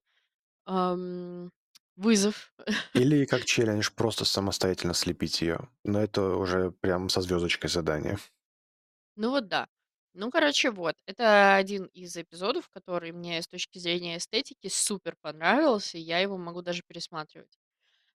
ам, 0.67 1.51
вызов. 1.97 2.55
Или 2.95 3.25
как 3.25 3.45
челлендж 3.47 3.91
просто 3.97 4.25
самостоятельно 4.25 4.95
слепить 4.95 5.41
ее, 5.43 5.69
но 5.85 6.01
это 6.01 6.37
уже 6.37 6.71
прям 6.71 7.09
со 7.09 7.21
звездочкой 7.21 7.69
задание. 7.69 8.17
Ну 9.17 9.31
вот 9.31 9.49
да. 9.49 9.69
Ну, 10.15 10.31
короче, 10.31 10.71
вот. 10.71 10.97
Это 11.07 11.55
один 11.55 11.85
из 11.87 12.17
эпизодов, 12.17 12.69
который 12.69 13.13
мне 13.13 13.41
с 13.41 13.47
точки 13.49 13.79
зрения 13.79 14.17
эстетики 14.19 14.69
супер 14.69 15.17
понравился, 15.21 15.99
и 15.99 16.01
я 16.01 16.19
его 16.19 16.37
могу 16.37 16.63
даже 16.63 16.83
пересматривать. 16.87 17.59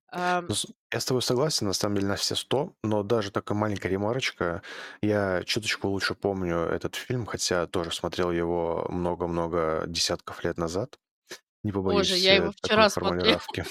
Ам. 0.10 0.48
Ну 0.48 0.56
с 0.56 0.66
я 0.94 1.00
с 1.00 1.06
тобой 1.06 1.22
согласен, 1.22 1.68
на 1.68 1.74
самом 1.74 1.96
деле, 1.96 2.08
на 2.08 2.16
все 2.16 2.36
100, 2.36 2.74
но 2.84 3.04
даже 3.04 3.32
такая 3.32 3.58
маленькая 3.58 3.90
ремарочка. 3.90 4.62
Я 5.02 5.44
чуточку 5.44 5.88
лучше 5.90 6.14
помню 6.16 6.58
этот 6.60 6.96
фильм, 6.96 7.26
хотя 7.26 7.68
тоже 7.68 7.92
смотрел 7.92 8.32
его 8.32 8.86
много-много 8.90 9.84
десятков 9.88 10.44
лет 10.44 10.58
назад. 10.58 11.00
Не 11.64 11.72
Боже, 11.84 12.18
побоюсь, 12.18 12.18
я 12.18 12.34
э, 12.34 12.36
его 12.36 12.52
такой 12.62 12.86
вчера 12.86 12.90
смотрела. 12.90 13.40
формулировки. 13.44 13.66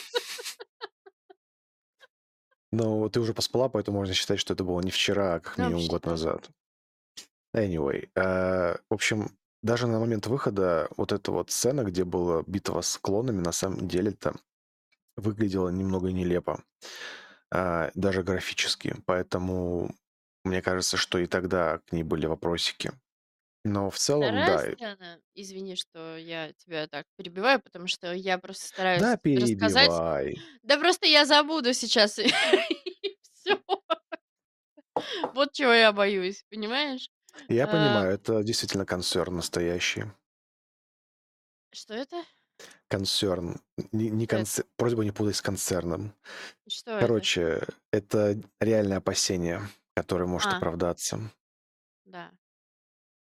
Ну, 2.72 3.08
ты 3.08 3.20
уже 3.20 3.32
поспала, 3.34 3.68
поэтому 3.68 3.98
можно 3.98 4.12
считать, 4.14 4.38
что 4.40 4.52
это 4.52 4.64
было 4.64 4.80
не 4.82 4.90
вчера, 4.90 5.34
а 5.36 5.40
как 5.40 5.56
Да, 5.56 5.70
минимум 5.70 5.86
год 5.88 6.04
назад. 6.06 6.50
Anyway, 7.54 8.08
э, 8.16 8.76
в 8.90 8.94
общем, 8.94 9.30
даже 9.62 9.86
на 9.86 9.98
момент 10.00 10.26
выхода 10.26 10.88
вот 10.96 11.12
эта 11.12 11.30
вот 11.32 11.50
сцена, 11.50 11.84
где 11.84 12.04
была 12.04 12.42
битва 12.46 12.80
с 12.80 12.98
клонами, 12.98 13.40
на 13.40 13.52
самом 13.52 13.86
деле-то 13.88 14.34
выглядела 15.16 15.70
немного 15.70 16.12
нелепо, 16.12 16.64
а, 17.52 17.90
даже 17.94 18.22
графически. 18.24 18.96
Поэтому 19.06 19.94
мне 20.44 20.62
кажется, 20.62 20.96
что 20.98 21.18
и 21.18 21.26
тогда 21.26 21.78
к 21.80 21.92
ней 21.92 22.04
были 22.04 22.26
вопросики. 22.26 22.92
Но 23.64 23.90
в 23.90 23.98
целом, 23.98 24.44
2 24.44 24.58
да, 24.58 24.58
сцена, 24.58 25.20
извини, 25.34 25.76
что 25.76 26.16
я 26.16 26.52
тебя 26.54 26.86
так 26.86 27.06
перебиваю, 27.16 27.60
потому 27.62 27.86
что 27.88 28.12
я 28.12 28.38
просто 28.38 28.66
стараюсь 28.68 29.16
Да, 29.16 29.16
рассказать. 29.34 30.02
перебивай. 30.02 30.44
Да 30.62 30.78
просто 30.78 31.06
я 31.06 31.26
забуду 31.26 31.74
сейчас, 31.74 32.18
и 32.20 32.28
всё. 33.32 33.58
Вот 35.32 35.52
чего 35.52 35.72
я 35.72 35.92
боюсь, 35.92 36.44
понимаешь? 36.50 37.08
Я 37.48 37.66
А. 37.66 37.68
понимаю, 37.68 38.12
это 38.12 38.42
действительно 38.42 38.86
концерн 38.86 39.36
настоящий. 39.36 40.04
Что 41.72 41.94
это? 41.94 42.24
Концерн, 42.90 43.60
не 43.92 44.10
не 44.10 44.26
Что 44.28 44.36
это? 44.38 44.50
конце 44.50 44.64
просьба 44.76 45.04
не 45.04 45.10
путать 45.10 45.36
с 45.36 45.42
концерном. 45.42 46.14
Что 46.68 46.98
это? 46.98 47.26
Короче, 47.28 47.66
это 47.92 48.40
реальное 48.60 48.98
опасение, 48.98 49.62
которое 49.96 50.26
может 50.26 50.52
А. 50.52 50.54
оправдаться. 50.54 51.30
Да. 52.06 52.34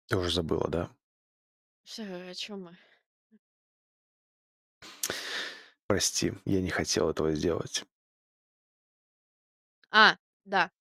Ты 0.10 0.18
уже 0.18 0.32
забыла, 0.32 0.68
да? 0.70 0.90
Что, 1.86 2.04
о 2.30 2.34
чём 2.34 2.64
мы? 2.64 2.78
Прости, 5.88 6.34
я 6.46 6.62
не 6.62 6.70
хотел 6.70 7.10
этого 7.10 7.34
сделать. 7.34 7.86
А, 9.92 10.18
да. 10.46 10.72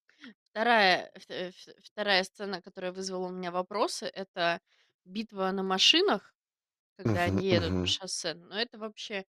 2, 0.54 1.10
ф 1.16 1.24
ф 1.30 1.54
2 1.80 2.22
сцена, 2.24 2.62
которая 2.62 2.92
вызвала 2.92 3.26
у 3.28 3.30
меня 3.30 3.50
вопросы- 3.50 4.06
это 4.06 4.60
битва 5.04 5.50
на 5.52 5.62
машинах, 5.64 6.34
когда 6.98 7.22
Мгм, 7.22 7.24
они 7.24 7.44
едут 7.46 7.74
по 7.80 7.86
мгм. 7.86 7.88
шоссе. 7.88 8.34
Но 8.34 8.58
это 8.58 8.78
вообще, 8.78 9.26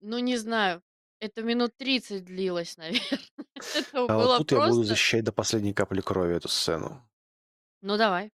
ну, 0.00 0.18
не 0.20 0.36
знаю, 0.38 0.82
это 1.20 1.42
минут 1.42 1.76
30 1.76 2.24
длилось, 2.24 2.76
наверное. 3.18 3.20
Это 3.72 4.08
А 4.08 4.16
вот 4.18 4.32
было 4.32 4.34
тут 4.34 4.52
я 4.52 4.60
буду 4.60 4.82
просто 4.82 4.84
защищать 4.84 5.24
до 5.24 5.32
последней 5.32 5.72
капли 5.74 6.00
крови 6.00 6.34
эту 6.36 6.48
сцену. 6.48 7.02
Ну, 7.82 7.96
давай. 7.96 8.30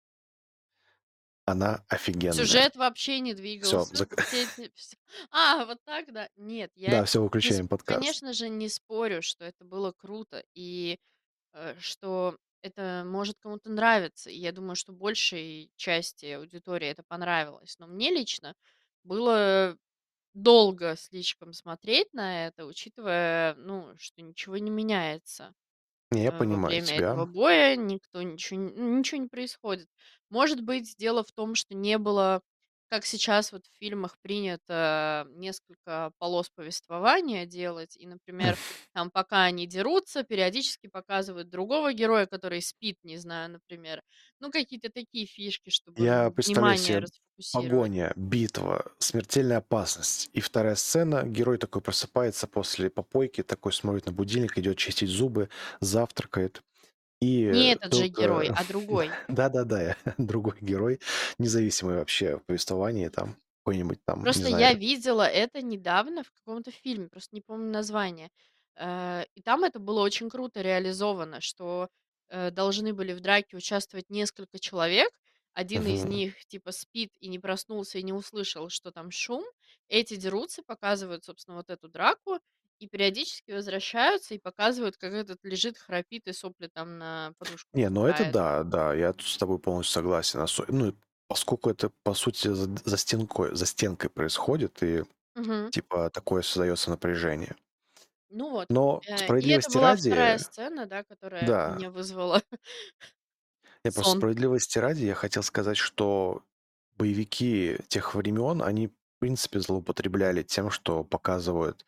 Она 1.47 1.85
офигенная. 1.89 2.63
Сюжет 2.63 2.77
вообще 2.77 3.21
не 3.21 3.35
Всё, 3.61 3.89
двигался. 3.89 3.95
зак 3.95 4.15
Все 4.19 4.45
эти 4.45 4.71
вс 4.75 4.95
А, 5.31 5.65
вот 5.67 5.79
так, 5.85 6.13
да? 6.13 6.29
Нет, 6.37 6.71
я 6.75 7.03
Да, 7.03 7.05
всё, 7.05 7.23
не 7.43 7.53
сп 7.53 7.63
выключаем 7.63 7.69
подкаст. 7.69 8.23
конечно 8.23 8.33
же, 8.33 8.49
не 8.49 8.69
спорю, 8.69 9.23
что 9.23 9.45
это 9.45 9.65
было 9.65 9.93
круто 9.93 10.43
и, 10.55 10.99
э, 11.53 11.77
что 11.79 12.39
это 12.63 13.05
может 13.07 13.39
кому-то 13.41 13.71
нравиться. 13.71 14.31
И 14.31 14.37
я 14.39 14.53
думаю, 14.53 14.77
что 14.77 14.93
большей 14.93 15.73
части 15.77 16.27
аудитории 16.27 16.89
это 16.89 17.03
понравилось. 17.07 17.77
Но 17.79 17.87
мне 17.89 18.11
лично 18.11 18.55
было 19.05 19.77
долго 20.35 20.97
слишком 20.97 21.53
смотреть 21.55 22.13
на 22.15 22.47
это, 22.49 22.67
учитывая, 22.67 23.55
ну, 23.57 23.95
что 23.99 24.23
ничего 24.23 24.59
не 24.59 24.71
меняется, 24.71 25.55
Не, 26.13 26.23
я 26.23 26.31
э, 26.31 26.45
во 26.47 26.61
понимаю 26.61 26.79
время 26.79 26.99
этого 26.99 27.27
тебя. 27.27 27.27
боя. 27.27 27.77
Никто 27.77 28.23
ничего 28.23 28.61
н 28.61 28.99
ничего 28.99 29.21
не 29.23 29.29
происходит. 29.29 29.89
Может 30.31 30.63
быть, 30.63 30.97
дело 30.99 31.25
в 31.25 31.33
том, 31.33 31.55
что 31.55 31.75
не 31.75 31.99
было 31.99 32.43
как 32.93 33.07
сейчас 33.07 33.53
вот 33.53 33.67
в 33.67 33.79
фильмах 33.79 34.19
принято 34.21 35.27
несколько 35.31 36.13
полос 36.19 36.51
повествования 36.51 37.47
делать, 37.47 37.97
и, 37.97 38.07
например, 38.07 38.59
там, 38.95 39.11
пока 39.11 39.45
они 39.45 39.67
дерутся, 39.67 40.25
периодически 40.25 40.89
показывают 40.89 41.49
другого 41.49 41.95
героя, 41.95 42.27
который 42.27 42.61
спит, 42.63 42.99
не 43.03 43.17
знаю, 43.17 43.51
например. 43.53 44.03
Ну, 44.41 44.51
какие-то 44.51 44.91
такие 44.91 45.27
фишки, 45.27 45.71
чтобы, 45.71 45.97
Я 45.97 46.31
представляю 46.31 46.77
внимание 46.77 46.77
себе 46.77 47.07
расфокусировать. 47.07 47.93
погоня, 47.97 48.13
битва, 48.17 48.93
смертельная 48.99 49.59
опасность. 49.59 50.31
И 50.33 50.41
вторая 50.41 50.75
сцена, 50.75 51.23
герой 51.25 51.59
такой 51.59 51.83
просыпается 51.83 52.47
после 52.47 52.89
попойки, 52.91 53.43
такой 53.43 53.73
смотрит 53.73 54.07
на 54.07 54.13
будильник, 54.13 54.57
идет 54.59 54.79
чистить 54.79 55.11
зубы, 55.11 55.51
завтракает. 55.81 56.63
И 57.23 57.45
Не 57.47 57.71
этот 57.73 57.95
же 57.95 58.09
герой, 58.09 58.49
а 58.49 58.65
другой. 58.65 59.17
Да-да-да, 59.29 59.97
другой 60.19 60.57
герой, 60.61 61.01
независимый 61.39 61.97
вообще 61.97 62.39
в 62.39 62.45
повествовании, 62.45 63.09
там, 63.09 63.37
какой-нибудь 63.65 64.01
там, 64.05 64.29
не 64.33 64.45
Просто 64.45 64.49
я 64.49 64.73
знаю. 64.73 64.75
видела 64.75 65.27
это 65.27 65.63
недавно 65.63 66.23
в 66.23 66.31
каком-то 66.33 66.71
фильме, 66.71 67.09
просто 67.09 67.35
не 67.35 67.41
помню 67.41 67.71
название. 67.73 68.31
Э, 68.77 69.25
и 69.35 69.43
там 69.43 69.65
это 69.65 69.79
было 69.81 70.01
очень 70.01 70.31
круто 70.31 70.61
реализовано, 70.63 71.41
что, 71.41 71.89
э, 72.29 72.51
должны 72.51 72.95
были 72.95 73.13
в 73.15 73.21
драке 73.21 73.57
участвовать 73.57 74.11
несколько 74.11 74.59
человек. 74.61 75.11
Один 75.55 75.87
из 75.87 76.05
Мгм. 76.05 76.05
них 76.05 76.47
типа 76.47 76.71
спит 76.73 77.11
и 77.21 77.29
не 77.29 77.39
проснулся, 77.41 77.99
и 77.99 78.03
не 78.05 78.13
услышал, 78.13 78.69
что 78.69 78.91
там 78.93 79.11
шум. 79.11 79.45
Эти 79.89 80.15
дерутся, 80.17 80.63
показывают, 80.63 81.25
собственно, 81.25 81.57
вот 81.57 81.69
эту 81.71 81.89
драку, 81.89 82.39
и 82.83 82.89
периодически 82.89 83.53
возвращаются 83.53 84.35
и 84.35 84.39
показывают, 84.39 84.97
как 84.99 85.13
этот 85.13 85.39
лежит, 85.45 85.79
храпит 85.79 86.27
и 86.29 86.33
сопли 86.33 86.69
там 86.73 86.99
на 86.99 87.35
подушку 87.39 87.71
Не, 87.75 87.89
ну 87.89 88.07
это 88.07 88.25
да, 88.25 88.65
да, 88.65 88.95
я 88.95 89.13
тут 89.13 89.27
с 89.27 89.39
тобой 89.39 89.59
полностью 89.59 89.95
согласен. 89.95 90.41
Осо- 90.41 90.67
Ну, 90.69 90.95
поскольку 91.29 91.71
это, 91.71 91.91
по 92.03 92.15
сути, 92.15 92.49
за, 92.49 92.69
за 92.85 92.97
стенкой, 92.99 93.55
за 93.55 93.67
стенкой 93.67 94.11
происходит, 94.11 94.83
и 94.83 95.05
Мгм. 95.35 95.73
типа 95.73 96.11
такое 96.11 96.43
создается 96.43 96.91
напряжение. 96.91 97.57
Ну 98.31 98.51
вот. 98.51 98.69
Но 98.69 99.05
Э, 99.05 99.31
и 99.33 99.49
это 99.51 99.69
справедливости 99.69 99.69
была 99.69 99.97
вторая 99.97 100.39
ради, 100.39 100.39
сцена, 100.39 100.87
да, 100.87 101.03
которая 101.05 101.53
да, 101.53 101.63
меня 101.65 101.91
вызвала 101.91 102.41
я 103.85 103.93
просто 103.93 104.13
сон. 104.13 104.19
справедливости 104.19 104.79
ради, 104.79 105.05
я 105.05 105.15
хотел 105.15 105.43
сказать, 105.43 105.77
что 105.77 106.43
боевики 106.97 107.79
тех 107.89 108.15
времен, 108.15 108.63
они, 108.63 108.91
принципе, 109.23 109.61
злоупотребляли 109.61 110.43
тем, 110.45 110.71
что 110.71 111.05
показывают 111.05 111.87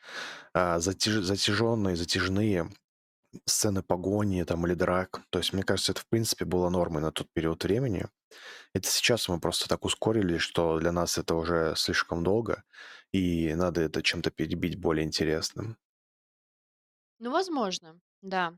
а, 0.54 0.78
затяж- 0.78 1.22
затяженные, 1.22 1.96
затяжные 1.96 2.70
сцены 3.46 3.82
погони 3.82 4.42
там 4.44 4.66
или 4.66 4.74
драк. 4.74 5.22
То 5.30 5.38
есть, 5.40 5.52
мне 5.52 5.62
кажется, 5.64 5.92
это, 5.92 6.02
в 6.02 6.08
принципе, 6.08 6.44
было 6.46 6.70
нормой 6.70 7.02
на 7.02 7.12
тот 7.12 7.28
период 7.32 7.64
времени. 7.64 8.06
Это 8.74 8.88
сейчас 8.88 9.28
мы 9.28 9.40
просто 9.40 9.68
так 9.68 9.84
ускорили, 9.84 10.38
что 10.38 10.78
для 10.80 10.92
нас 10.92 11.18
это 11.18 11.34
уже 11.36 11.74
слишком 11.76 12.24
долго, 12.24 12.64
и 13.12 13.54
надо 13.54 13.82
это 13.82 14.02
чем-то 14.02 14.30
перебить 14.32 14.80
более 14.80 15.06
интересным. 15.06 15.78
Ну, 17.18 17.30
возможно, 17.32 18.00
да. 18.22 18.56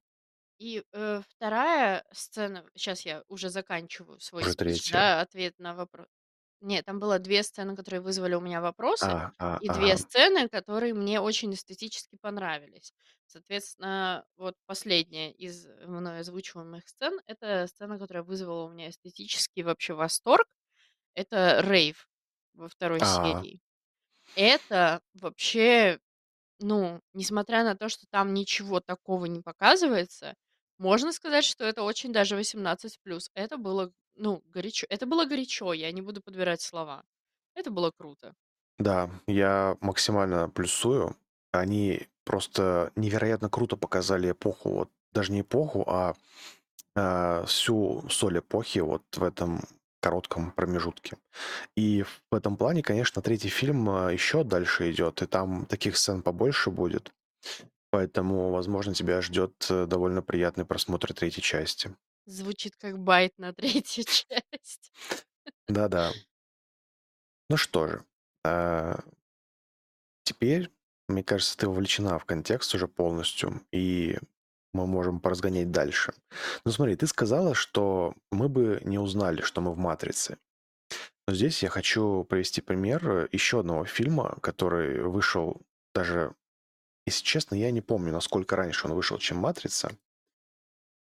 И, 0.59 0.85
э, 0.93 1.23
2 1.41 2.05
сцена, 2.13 2.65
сейчас 2.77 3.03
я 3.07 3.25
уже 3.29 3.51
заканчиваю 3.51 4.21
свой 4.21 4.45
Уже 4.45 4.53
спич, 4.53 4.83
да, 4.85 5.21
ответ 5.23 5.59
на 5.59 5.75
вопрос. 5.75 6.09
Нет, 6.61 6.85
там 6.87 6.99
было 7.01 7.19
2 7.19 7.43
сцены, 7.43 7.77
которые 7.77 8.01
вызвали 8.01 8.35
у 8.35 8.41
меня 8.41 8.61
вопросы, 8.61 9.13
А, 9.13 9.33
а, 9.39 9.53
и 9.59 9.69
2 9.69 9.97
ага. 9.97 9.97
сцены, 9.97 10.49
которые 10.49 10.95
мне 10.95 11.21
очень 11.21 11.53
эстетически 11.55 12.17
понравились. 12.21 12.93
Соответственно, 13.27 14.25
вот 14.37 14.55
последняя 14.67 15.33
из 15.33 15.67
мной 15.87 16.21
озвучиваемых 16.21 16.85
сцен- 16.89 17.21
это 17.27 17.67
сцена, 17.67 17.99
которая 17.99 18.23
вызвала 18.25 18.65
у 18.67 18.71
меня 18.71 18.91
эстетический 18.91 19.63
вообще 19.63 19.95
восторг. 19.95 20.47
Это 21.15 21.61
рейв 21.63 22.09
во 22.55 22.69
второй 22.69 23.05
А, 23.07 23.07
серии. 23.07 23.61
Это 24.35 25.01
вообще 25.15 26.01
Ну, 26.61 27.01
несмотря 27.15 27.65
на 27.65 27.77
то, 27.77 27.89
что 27.91 28.07
там 28.11 28.35
ничего 28.35 28.81
такого 28.81 29.27
не 29.27 29.41
показывается, 29.43 30.35
можно 30.79 31.13
сказать, 31.13 31.45
что 31.45 31.65
это 31.65 31.83
очень 31.83 32.13
даже 32.13 32.37
18+. 32.37 33.31
Это 33.35 33.59
было, 33.59 33.93
ну, 34.17 34.43
горячо. 34.47 34.87
Это 34.91 35.07
было 35.07 35.25
горячо, 35.27 35.73
я 35.73 35.93
не 35.93 36.03
буду 36.03 36.21
подбирать 36.23 36.61
слова. 36.63 37.05
Это 37.55 37.71
было 37.71 37.91
круто. 37.97 38.35
да, 38.79 39.11
я 39.27 39.77
максимально 39.81 40.49
плюсую. 40.51 41.17
Они 41.53 42.09
просто 42.25 42.93
невероятно 42.97 43.49
круто 43.49 43.77
показали 43.77 44.31
эпоху, 44.33 44.71
вот 44.71 44.91
даже 45.13 45.33
не 45.33 45.41
эпоху, 45.43 45.85
а, 45.87 46.15
а, 46.97 47.45
всю 47.47 48.05
соль 48.11 48.39
эпохи 48.41 48.81
вот 48.81 49.05
в 49.17 49.23
этом 49.23 49.63
коротком 50.01 50.53
промежутке. 50.53 51.19
И 51.77 52.05
в 52.31 52.35
этом 52.35 52.57
плане, 52.57 52.83
конечно, 52.83 53.23
третий 53.23 53.49
фильм 53.51 53.89
а, 53.91 54.13
еще 54.13 54.45
дальше 54.45 54.91
идет, 54.91 55.23
и 55.23 55.27
там 55.27 55.67
таких 55.67 55.97
сцен 55.99 56.23
побольше 56.23 56.71
будет. 56.71 57.13
Поэтому, 57.91 58.51
возможно, 58.51 58.95
тебя 58.95 59.21
ждет 59.23 59.67
э, 59.71 59.87
довольно 59.87 60.23
приятный 60.23 60.65
просмотр 60.67 61.15
третьей 61.15 61.43
части. 61.43 61.95
Звучит 62.27 62.77
как 62.77 62.99
байт 62.99 63.33
на 63.39 63.55
третью 63.55 64.05
часть. 64.07 64.93
Да-да. 65.69 66.13
Ну 67.49 67.57
что 67.57 67.87
же, 67.87 68.05
а, 68.45 68.99
теперь, 70.25 70.71
мне 71.09 71.23
кажется, 71.23 71.57
ты 71.57 71.69
вовлечена 71.69 72.19
в 72.19 72.25
контекст 72.25 72.75
уже 72.75 72.89
полностью, 72.89 73.63
и 73.73 74.19
мы 74.75 74.87
можем 74.87 75.21
поразгонять 75.21 75.71
дальше. 75.71 76.13
Ну 76.65 76.73
смотри, 76.73 76.97
ты 76.97 77.07
сказала, 77.07 77.55
что 77.55 78.15
мы 78.31 78.49
бы 78.49 78.81
не 78.85 78.99
узнали, 78.99 79.41
что 79.43 79.61
мы 79.61 79.73
в 79.73 79.79
«Матрице». 79.79 80.39
Но 81.29 81.35
здесь 81.35 81.63
я 81.63 81.69
хочу 81.69 82.25
привести 82.25 82.61
пример 82.61 83.29
еще 83.33 83.61
одного 83.61 83.85
фильма, 83.85 84.39
который 84.43 85.03
вышел 85.03 85.61
даже, 85.95 86.35
если 87.07 87.25
честно, 87.25 87.55
я 87.57 87.71
не 87.71 87.81
помню, 87.81 88.13
насколько 88.13 88.55
раньше 88.55 88.87
он 88.87 88.95
вышел, 88.95 89.19
чем 89.19 89.39
«Матрица». 89.39 89.97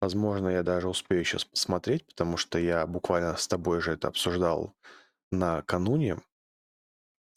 Возможно, 0.06 0.50
я 0.50 0.62
даже 0.62 0.88
успею 0.88 1.24
сейчас 1.24 1.46
посмотреть, 1.46 2.06
потому 2.06 2.38
что 2.38 2.60
я 2.60 2.86
буквально 2.86 3.36
с 3.38 3.48
тобой 3.48 3.82
же 3.82 3.94
это 3.94 4.08
обсуждал 4.08 4.76
накануне. 5.32 6.20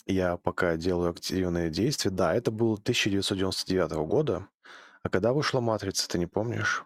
Я 0.04 0.37
пока 0.37 0.76
делаю 0.76 1.12
активные 1.12 1.70
действия. 1.70 2.11
Да, 2.11 2.35
это 2.35 2.50
был 2.50 2.74
1999 2.74 4.07
года. 4.07 4.48
А 5.02 5.09
когда 5.09 5.33
вышла 5.33 5.61
«Матрица», 5.61 6.11
ты 6.11 6.18
не 6.18 6.26
помнишь? 6.26 6.85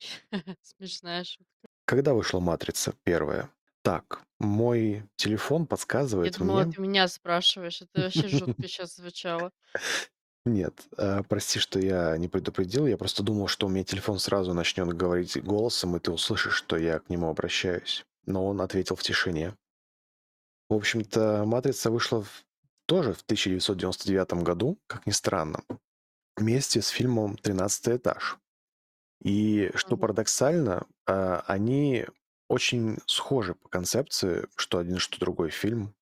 Смешная 0.60 1.24
шутка. 1.24 1.68
Когда 1.86 2.12
вышла 2.12 2.40
«Матрица» 2.40 2.92
первая? 3.02 3.48
Так, 3.80 4.20
мой 4.38 5.08
телефон 5.16 5.62
Я 5.62 5.68
подсказывает 5.68 6.36
думала, 6.36 6.64
мне... 6.64 6.72
ты 6.74 6.82
меня 6.82 7.08
спрашиваешь. 7.08 7.80
Это 7.80 8.02
вообще 8.02 8.28
жутко 8.28 8.68
сейчас 8.68 8.96
звучало. 8.96 9.52
Нет, 10.44 10.88
э, 10.98 11.22
прости, 11.28 11.58
что 11.60 11.78
я 11.78 12.16
не 12.18 12.26
предупредил. 12.28 12.86
Я 12.86 12.96
просто 12.96 13.22
думал, 13.22 13.46
что 13.46 13.66
у 13.66 13.70
меня 13.70 13.84
телефон 13.84 14.18
сразу 14.18 14.54
начнет 14.54 14.88
говорить 14.92 15.42
голосом, 15.42 15.96
и 15.96 16.00
ты 16.00 16.10
услышишь, 16.10 16.54
что 16.54 16.76
я 16.76 16.98
к 16.98 17.08
нему 17.10 17.28
обращаюсь. 17.28 18.04
Но 18.26 18.46
он 18.46 18.60
ответил 18.60 18.96
в 18.96 19.02
тишине. 19.02 19.54
В 20.68 20.74
общем-то, 20.74 21.44
«Матрица» 21.44 21.90
вышла 21.90 22.22
в- 22.22 22.44
тоже 22.86 23.12
в 23.12 23.22
1999 23.22 24.42
году, 24.42 24.78
как 24.86 25.06
ни 25.06 25.12
странно, 25.12 25.62
вместе 26.36 26.82
с 26.82 26.88
фильмом 26.88 27.36
«Тринадцатый 27.38 27.96
этаж». 27.96 28.38
И 29.22 29.70
что 29.74 29.96
Мгм. 29.96 30.00
парадоксально, 30.02 30.86
а, 31.06 31.44
они 31.46 32.06
очень 32.48 32.98
схожи 33.06 33.54
по 33.54 33.68
концепции, 33.68 34.48
что 34.56 34.78
один, 34.78 34.98
что 34.98 35.20
другой 35.20 35.50
фильм. 35.50 35.94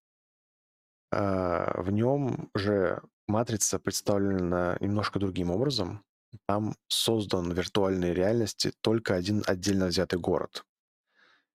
А, 1.12 1.80
В 1.82 1.90
нем 1.90 2.50
же 2.54 3.02
матрица 3.30 3.78
представлена 3.78 4.76
немножко 4.80 5.18
другим 5.18 5.50
образом. 5.50 6.04
Там 6.46 6.76
создан 6.88 7.50
в 7.50 7.56
виртуальной 7.56 8.12
реальности 8.12 8.72
только 8.80 9.14
один 9.14 9.42
отдельно 9.46 9.86
взятый 9.86 10.18
город. 10.18 10.64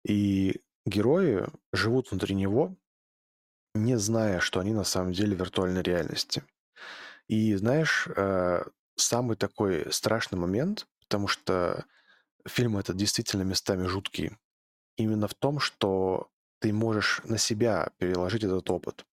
И 0.05 0.61
герои 0.87 1.47
живут 1.73 2.11
внутри 2.11 2.35
него, 2.35 2.77
не 3.75 3.99
зная, 3.99 4.41
что 4.41 4.61
они 4.61 4.73
на 4.73 4.85
самом 4.85 5.13
деле 5.13 5.37
в 5.37 5.41
виртуальной 5.41 5.83
реальности. 5.83 6.45
И 7.29 7.55
знаешь, 7.55 8.09
э, 8.17 8.65
самый 8.97 9.37
такой 9.37 9.93
страшный 9.93 10.39
момент, 10.39 10.87
потому 11.01 11.27
что 11.29 11.85
фильм 12.47 12.77
этот 12.77 12.97
действительно 12.97 13.43
местами 13.43 13.87
жуткий, 13.87 14.37
именно 14.97 15.29
в 15.29 15.35
том, 15.35 15.59
что 15.59 16.31
ты 16.61 16.73
можешь 16.73 17.21
на 17.25 17.39
себя 17.39 17.91
переложить 17.99 18.45
этот 18.45 18.69
опыт. 18.71 19.05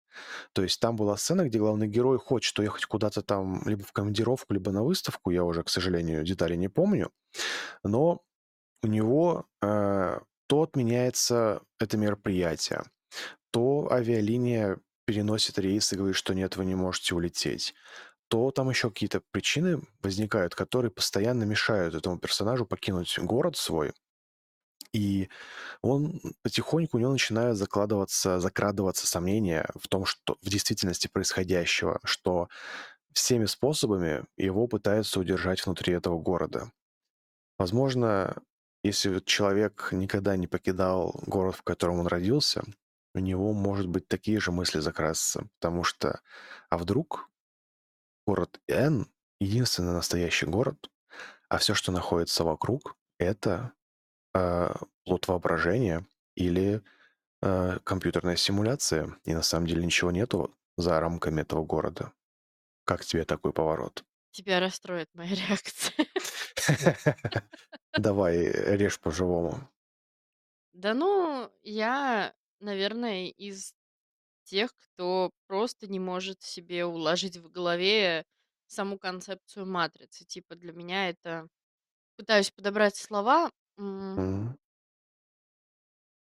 То 0.53 0.62
есть 0.62 0.81
там 0.81 0.96
была 0.96 1.16
сцена, 1.16 1.46
где 1.46 1.59
главный 1.59 1.88
герой 1.88 2.18
хочет 2.18 2.59
уехать 2.59 2.87
куда-то 2.87 3.23
там 3.23 3.62
либо 3.66 3.85
в 3.85 3.92
командировку, 3.92 4.55
либо 4.55 4.73
на 4.73 4.83
выставку, 4.83 5.31
я 5.31 5.44
уже, 5.44 5.62
к 5.62 5.68
сожалению, 5.68 6.25
детали 6.25 6.57
не 6.57 6.68
помню, 6.68 7.11
но 7.83 8.23
у 8.83 8.87
него 8.87 9.46
э, 9.62 10.20
то 10.46 10.62
отменяется 10.62 11.62
это 11.79 11.96
мероприятие, 11.96 12.83
то 13.51 13.88
авиалиния 13.90 14.79
переносит 15.05 15.59
рейс 15.59 15.92
и 15.92 15.96
говорит, 15.96 16.16
что 16.16 16.35
нет, 16.35 16.57
вы 16.57 16.64
не 16.64 16.75
можете 16.75 17.14
улететь, 17.14 17.75
то 18.29 18.51
там 18.53 18.70
еще 18.70 18.90
какие-то 18.90 19.23
причины 19.33 19.83
возникают, 20.03 20.55
которые 20.55 20.90
постоянно 20.90 21.44
мешают 21.44 21.94
этому 21.94 22.18
персонажу 22.18 22.64
покинуть 22.64 23.18
город 23.18 23.57
свой 23.57 23.92
И 24.92 25.29
он 25.83 26.20
потихоньку 26.42 26.96
у 26.96 27.00
него 27.00 27.12
начинают 27.12 27.57
закладываться, 27.59 28.40
закрадываться 28.40 29.07
сомнения 29.07 29.68
в 29.79 29.88
том, 29.88 30.05
что 30.05 30.37
в 30.42 30.48
действительности 30.48 31.09
происходящего, 31.09 32.00
что 32.05 32.48
всеми 33.12 33.46
способами 33.46 34.24
его 34.37 34.66
пытаются 34.68 35.20
удержать 35.20 35.64
внутри 35.64 35.94
этого 35.94 36.18
города. 36.20 36.72
Возможно, 37.59 38.42
если 38.83 39.20
человек 39.20 39.90
никогда 39.92 40.37
не 40.37 40.46
покидал 40.46 41.20
город, 41.26 41.57
в 41.57 41.62
котором 41.62 42.00
он 42.00 42.07
родился, 42.07 42.64
у 43.14 43.18
него, 43.18 43.53
может 43.53 43.88
быть, 43.88 44.09
такие 44.09 44.40
же 44.40 44.53
мысли 44.53 44.81
закрасятся, 44.81 45.48
потому 45.61 45.85
что, 45.85 46.20
а 46.70 46.79
вдруг 46.79 47.29
город 48.26 48.61
Н 48.68 49.07
единственный 49.40 49.92
настоящий 49.92 50.46
город, 50.46 50.90
а 51.48 51.59
все, 51.59 51.74
что 51.74 51.92
находится 51.92 52.44
вокруг, 52.44 52.96
это 53.18 53.72
э, 54.35 54.75
плод 55.05 55.29
воображения 55.29 56.07
или 56.35 56.83
э, 57.43 57.79
компьютерная 57.85 58.37
симуляция, 58.37 59.16
и 59.25 59.35
на 59.35 59.43
самом 59.43 59.66
деле 59.66 59.85
ничего 59.85 60.11
нету 60.11 60.55
за 60.77 60.99
рамками 61.01 61.43
этого 61.43 61.64
города. 61.64 62.12
Как 62.85 63.05
тебе 63.05 63.25
такой 63.25 63.53
поворот? 63.53 64.05
Тебя 64.33 64.61
расстроит 64.61 65.09
моя 65.14 65.35
реакция. 65.49 66.07
Давай, 67.97 68.37
режь 68.77 69.01
по-живому. 69.01 69.69
Да 70.73 70.95
ну, 70.95 71.51
я, 71.62 72.35
наверное, 72.61 73.27
из 73.27 73.75
тех, 74.45 74.75
кто 74.77 75.31
просто 75.47 75.87
не 75.87 76.01
может 76.01 76.43
себе 76.43 76.85
уложить 76.85 77.37
в 77.37 77.51
голове 77.51 78.25
саму 78.66 78.99
концепцию 78.99 79.66
матрицы. 79.66 80.25
Типа 80.25 80.55
для 80.55 80.73
меня 80.73 81.09
это... 81.09 81.49
Пытаюсь 82.16 82.51
подобрать 82.51 82.97
слова. 82.97 83.51
М, 83.81 84.16
Мгм. 84.16 84.57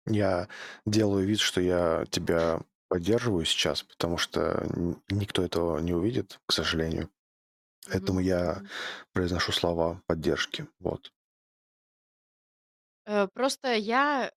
Я 0.07 0.47
делаю 0.85 1.25
вид, 1.25 1.39
что 1.39 1.61
я 1.61 2.05
тебя 2.09 2.61
поддерживаю 2.89 3.45
сейчас, 3.45 3.83
потому 3.83 4.17
что 4.17 4.41
н- 4.75 5.01
никто 5.09 5.43
этого 5.43 5.77
не 5.79 5.93
увидит, 5.93 6.39
к 6.45 6.51
сожалению. 6.51 7.09
Поэтому 7.91 8.19
мгм, 8.19 8.21
я 8.21 8.61
мгм. 8.61 8.69
произношу 9.13 9.51
слова 9.53 10.01
поддержки. 10.07 10.67
Вот. 10.79 11.11
Э, 13.05 13.27
Просто 13.33 13.73
я 13.75 14.31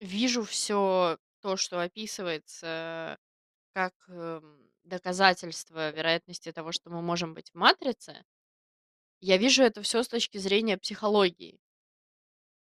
вижу 0.00 0.42
все 0.44 1.18
то, 1.40 1.56
что 1.56 1.80
описывается 1.80 3.18
как 3.74 3.94
эм, 4.08 4.70
доказательство 4.84 5.90
вероятности 5.90 6.52
того, 6.52 6.72
что 6.72 6.90
мы 6.90 7.02
можем 7.02 7.34
быть 7.34 7.50
в 7.52 7.54
матрице. 7.56 8.24
Я 9.20 9.38
вижу 9.38 9.62
это 9.62 9.82
все 9.82 10.02
с 10.02 10.08
точки 10.08 10.38
зрения 10.38 10.78
психологии. 10.78 11.60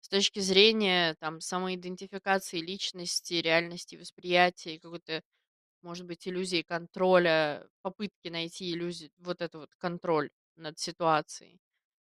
С 0.03 0.09
точки 0.11 0.41
зрения, 0.41 1.15
там, 1.21 1.41
самоидентификации 1.41 2.61
личности, 2.61 3.35
реальности 3.35 3.97
восприятия 3.97 4.75
и 4.77 4.81
какой-то, 4.81 5.23
может 5.83 6.07
быть, 6.07 6.29
иллюзии 6.29 6.63
контроля, 6.63 7.69
попытки 7.83 8.29
найти 8.29 8.73
иллюзию, 8.73 9.11
вот 9.19 9.43
это 9.43 9.59
вот 9.61 9.71
контроль 9.79 10.31
над 10.57 10.79
ситуацией. 10.79 11.61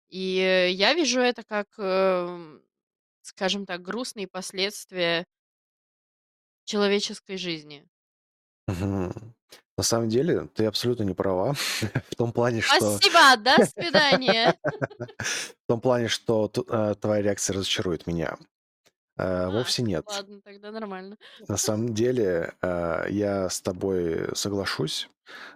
И, 0.09 0.39
э, 0.41 0.71
я 0.73 0.95
вижу 0.95 1.21
это 1.21 1.45
как, 1.45 1.69
эм, 1.79 2.65
скажем 3.23 3.67
так, 3.67 3.83
грустные 3.83 4.29
последствия 4.29 5.27
человеческой 6.65 7.37
жизни. 7.37 7.87
На 9.81 9.85
самом 9.85 10.11
деле, 10.11 10.47
ты 10.55 10.67
абсолютно 10.67 11.05
не 11.05 11.15
права 11.15 11.55
в 12.11 12.15
том 12.15 12.33
плане, 12.33 12.61
что 12.61 12.99
Спасибо, 12.99 13.35
до 13.39 13.65
свидания. 13.75 14.55
в 15.19 15.67
том 15.67 15.81
плане, 15.81 16.09
что 16.09 16.53
э, 16.55 16.95
твоя 17.01 17.23
реакция 17.23 17.55
разочарует 17.55 18.07
меня. 18.07 18.37
Э, 19.17 19.47
А, 19.47 19.51
Вовсе 19.51 19.81
нет. 19.83 20.05
ладно, 20.07 20.43
тогда 20.45 20.71
нормально. 20.71 21.17
На 21.49 21.57
самом 21.57 21.95
деле, 21.95 22.53
э, 22.61 23.07
я 23.09 23.49
с 23.49 23.63
тобой 23.63 24.29
соглашусь, 24.37 25.09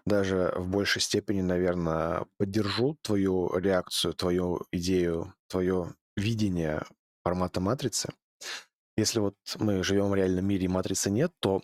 даже 0.07 0.55
в 0.57 0.69
большей 0.69 1.03
степени, 1.03 1.43
наверное, 1.43 2.25
поддержу 2.39 2.97
твою 3.03 3.55
реакцию, 3.59 4.15
твою 4.15 4.63
идею, 4.73 5.35
твое 5.49 5.93
видение 6.17 6.83
формата 7.23 7.61
матрицы. 7.61 8.09
Если 8.97 9.21
вот 9.21 9.35
мы 9.59 9.85
живем 9.85 10.09
в 10.09 10.15
реальном 10.15 10.47
мире 10.47 10.65
и 10.65 10.69
матрицы 10.69 11.11
нет, 11.11 11.31
то 11.41 11.61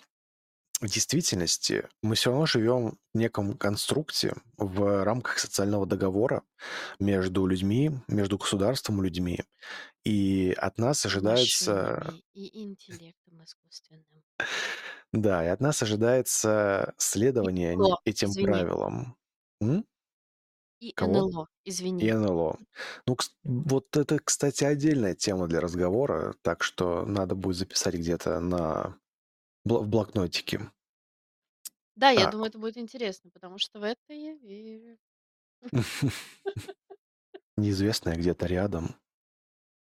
в 0.81 0.87
действительности 0.87 1.88
мы 2.03 2.14
все 2.14 2.31
равно 2.31 2.47
живем 2.47 2.99
в 3.14 3.19
неком 3.19 3.57
конструкте 3.57 4.35
в 4.57 5.05
рамках 5.05 5.38
социального 5.38 5.87
договора 5.87 6.43
между 6.99 7.47
людьми, 7.47 7.93
между 8.09 8.38
государством 8.38 9.01
и 9.01 9.05
людьми. 9.05 9.40
И 10.05 10.55
от 10.57 10.79
нас 10.79 11.05
ожидается 11.05 12.14
и 12.33 12.62
интеллектом 12.62 13.45
искусственным. 13.45 14.25
Да, 15.12 15.45
и 15.45 15.49
от 15.49 15.61
нас 15.61 15.83
ожидается 15.83 16.95
И 16.97 17.03
следование 17.03 17.77
НЛО, 17.77 18.01
этим 18.05 18.29
извини. 18.31 18.47
правилам. 18.47 19.16
М? 19.61 19.85
И 20.81 20.93
Кого? 20.93 21.12
НЛО, 21.12 21.49
И 21.64 21.71
извини. 21.71 22.12
НЛО. 22.12 22.59
Ну, 23.07 23.16
вот 23.45 23.97
это, 23.97 24.19
кстати, 24.19 24.64
отдельная 24.64 25.14
тема 25.14 25.47
для 25.47 25.61
разговора, 25.61 26.35
так 26.43 26.62
что 26.62 27.05
надо 27.05 27.35
будет 27.35 27.57
записать 27.57 27.95
где-то 27.95 28.40
на 28.40 28.97
в 29.64 29.87
блокнотике. 29.88 30.70
Да, 31.94 32.11
я 32.11 32.27
Так. 32.27 32.27
думаю, 32.27 32.49
это 32.49 32.59
будет 32.59 32.77
интересно, 32.79 33.31
потому 33.31 33.59
что 33.59 33.79
в 33.79 33.83
это 33.85 34.12
я 34.12 34.35
верю. 34.35 34.99
Неизвестное 37.57 38.16
где-то 38.16 38.46
рядом. 38.46 38.94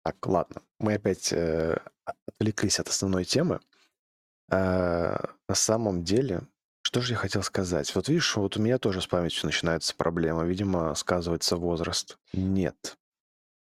Так, 0.04 0.26
ладно, 0.26 0.62
мы 0.80 0.94
опять, 0.94 1.32
э, 1.32 1.78
о 2.06 2.12
отвлеклись 2.26 2.80
от 2.80 2.88
основной 2.88 3.24
темы. 3.24 3.60
А, 4.50 5.30
на 5.48 5.54
самом 5.56 6.04
деле, 6.04 6.42
что 6.82 7.00
же 7.02 7.14
я 7.14 7.18
хотел 7.18 7.42
сказать? 7.44 7.94
Вот 7.94 8.08
видишь, 8.08 8.36
вот 8.36 8.56
у 8.58 8.62
меня 8.62 8.78
тоже 8.78 9.02
с 9.02 9.08
памятью 9.08 9.46
начинаются 9.46 9.96
проблемы. 9.96 10.46
Видимо, 10.48 10.94
сказывается 10.94 11.56
возраст. 11.56 12.18
Нет. 12.32 12.98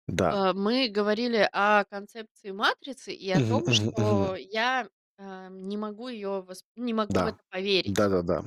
Да. 0.07 0.39
Э, 0.39 0.53
мы 0.53 0.89
говорили 0.89 1.47
о 1.51 1.83
концепции 1.85 2.51
матрицы 2.51 3.13
и 3.13 3.29
о 3.31 3.41
Мгм, 3.41 3.57
том, 3.57 3.69
мгм, 3.97 3.97
что 3.97 4.35
я, 4.35 4.89
э, 5.17 5.49
не 5.51 5.77
могу 5.77 6.07
ее 6.09 6.45
не 6.75 6.93
могу 6.93 7.19
в 7.21 7.25
Да. 7.25 7.27
это 7.27 7.43
поверить 7.49 7.97
Да-да-да. 7.97 8.43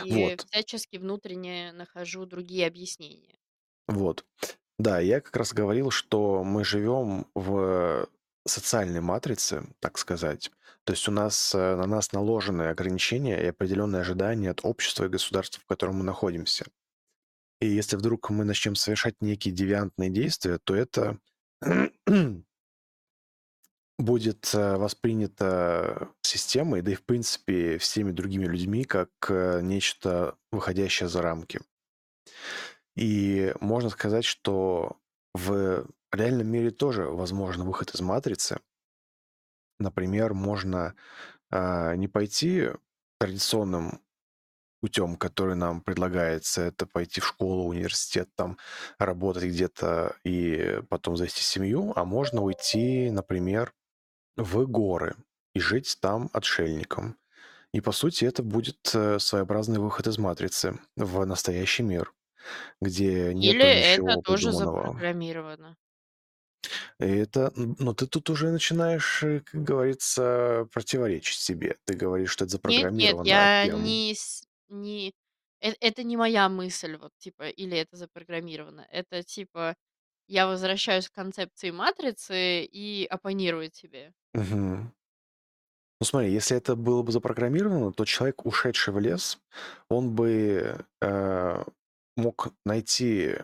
и 0.00 0.34
Вот, 0.34 0.46
всячески 0.46 0.96
внутренне 0.98 1.72
нахожу 1.72 2.26
другие 2.26 2.66
объяснения. 2.66 3.38
вот. 3.86 4.24
Да, 4.78 5.00
я 5.00 5.20
как 5.20 5.36
раз 5.36 5.52
говорил, 5.52 5.90
что 5.90 6.44
мы 6.44 6.64
живем 6.64 7.26
в 7.34 8.08
социальной 8.46 9.00
матрице, 9.00 9.64
так 9.80 9.98
сказать. 9.98 10.50
То 10.84 10.92
есть 10.94 11.08
у 11.08 11.12
нас, 11.12 11.54
э, 11.54 11.76
на 11.76 11.86
нас 11.86 12.12
наложены 12.12 12.64
ограничения 12.64 13.42
и 13.42 13.46
определенные 13.48 14.00
ожидания 14.02 14.50
от 14.50 14.60
общества 14.64 15.04
и 15.04 15.08
государства, 15.10 15.62
в 15.62 15.66
котором 15.66 15.96
мы 15.96 16.04
находимся. 16.04 16.66
И 17.60 17.68
если 17.68 17.96
вдруг 17.96 18.30
мы 18.30 18.44
начнем 18.44 18.76
совершать 18.76 19.16
некие 19.20 19.54
девиантные 19.54 20.10
действия, 20.10 20.58
то 20.64 20.74
это 20.76 21.18
будет 23.98 24.54
э, 24.54 24.76
воспринято 24.76 26.08
системой, 26.22 26.82
да 26.82 26.92
и 26.92 26.94
в 26.94 27.04
принципе 27.04 27.78
всеми 27.78 28.12
другими 28.12 28.44
людьми, 28.44 28.84
как 28.84 29.10
э, 29.28 29.60
нечто 29.62 30.36
выходящее 30.52 31.08
за 31.08 31.20
рамки. 31.20 31.60
И 32.96 33.54
можно 33.60 33.90
сказать, 33.90 34.24
что 34.24 34.96
в 35.34 35.86
реальном 36.12 36.46
мире 36.48 36.70
тоже 36.70 37.04
возможен 37.04 37.64
выход 37.64 37.94
из 37.94 38.00
матрицы. 38.00 38.60
Например, 39.78 40.34
можно 40.34 40.94
а, 41.50 41.94
не 41.94 42.08
пойти 42.08 42.70
традиционным 43.20 44.00
путем, 44.80 45.16
который 45.16 45.54
нам 45.54 45.80
предлагается, 45.80 46.62
это 46.62 46.86
пойти 46.86 47.20
в 47.20 47.26
школу, 47.26 47.64
университет, 47.64 48.28
там 48.36 48.58
работать 48.98 49.44
где-то 49.44 50.16
и 50.24 50.80
потом 50.88 51.16
завести 51.16 51.42
семью, 51.42 51.92
а 51.96 52.04
можно 52.04 52.42
уйти, 52.42 53.10
например, 53.10 53.72
в 54.38 54.66
горы 54.66 55.16
и 55.54 55.60
жить 55.60 55.98
там 56.02 56.30
отшельником. 56.34 57.18
И 57.74 57.80
по 57.80 57.92
сути 57.92 58.26
это 58.26 58.42
будет 58.42 58.92
э, 58.94 59.18
своеобразный 59.20 59.80
выход 59.80 60.06
из 60.08 60.18
матрицы 60.18 60.80
в 60.96 61.24
настоящий 61.26 61.82
мир, 61.84 62.14
где 62.80 63.34
Или 63.40 63.64
нету 63.64 63.66
это 63.66 63.72
ничего 63.74 64.16
тоже 64.16 64.52
придуманного. 64.52 64.52
запрограммировано. 64.52 65.76
И 67.00 67.04
это, 67.04 67.52
но 67.56 67.94
ты 67.94 68.06
тут 68.06 68.30
уже 68.30 68.50
начинаешь, 68.50 69.22
э, 69.22 69.40
как 69.40 69.62
говорится, 69.62 70.68
противоречить 70.72 71.38
себе. 71.38 71.76
Ты 71.84 71.94
говоришь, 71.94 72.30
что 72.30 72.44
это 72.44 72.52
Нет, 72.64 72.88
нет, 72.92 73.18
запрограммировано 73.18 73.22
я 73.22 73.68
кем? 73.68 73.98
не 74.08 74.14
не 74.68 75.12
э 75.60 75.72
это 75.80 76.02
не 76.02 76.16
моя 76.16 76.48
мысль, 76.48 76.96
вот 76.96 77.12
типа, 77.18 77.48
или 77.48 77.76
это 77.78 77.96
запрограммировано. 77.96 78.86
Это 78.90 79.22
типа 79.22 79.74
я 80.28 80.46
возвращаюсь 80.46 81.08
к 81.08 81.14
концепции 81.14 81.70
матрицы 81.70 82.64
и 82.64 83.06
оппонирую 83.10 83.70
тебе. 83.70 84.12
Мгм. 84.34 84.92
Ну 86.00 86.06
смотри, 86.06 86.32
если 86.32 86.56
это 86.56 86.76
было 86.76 87.02
бы 87.02 87.10
запрограммировано, 87.10 87.92
то 87.92 88.04
человек, 88.04 88.46
ушедший 88.46 88.94
в 88.94 89.00
лес, 89.00 89.40
он 89.88 90.14
бы 90.14 90.84
э, 91.02 91.64
мог 92.16 92.48
найти 92.64 93.36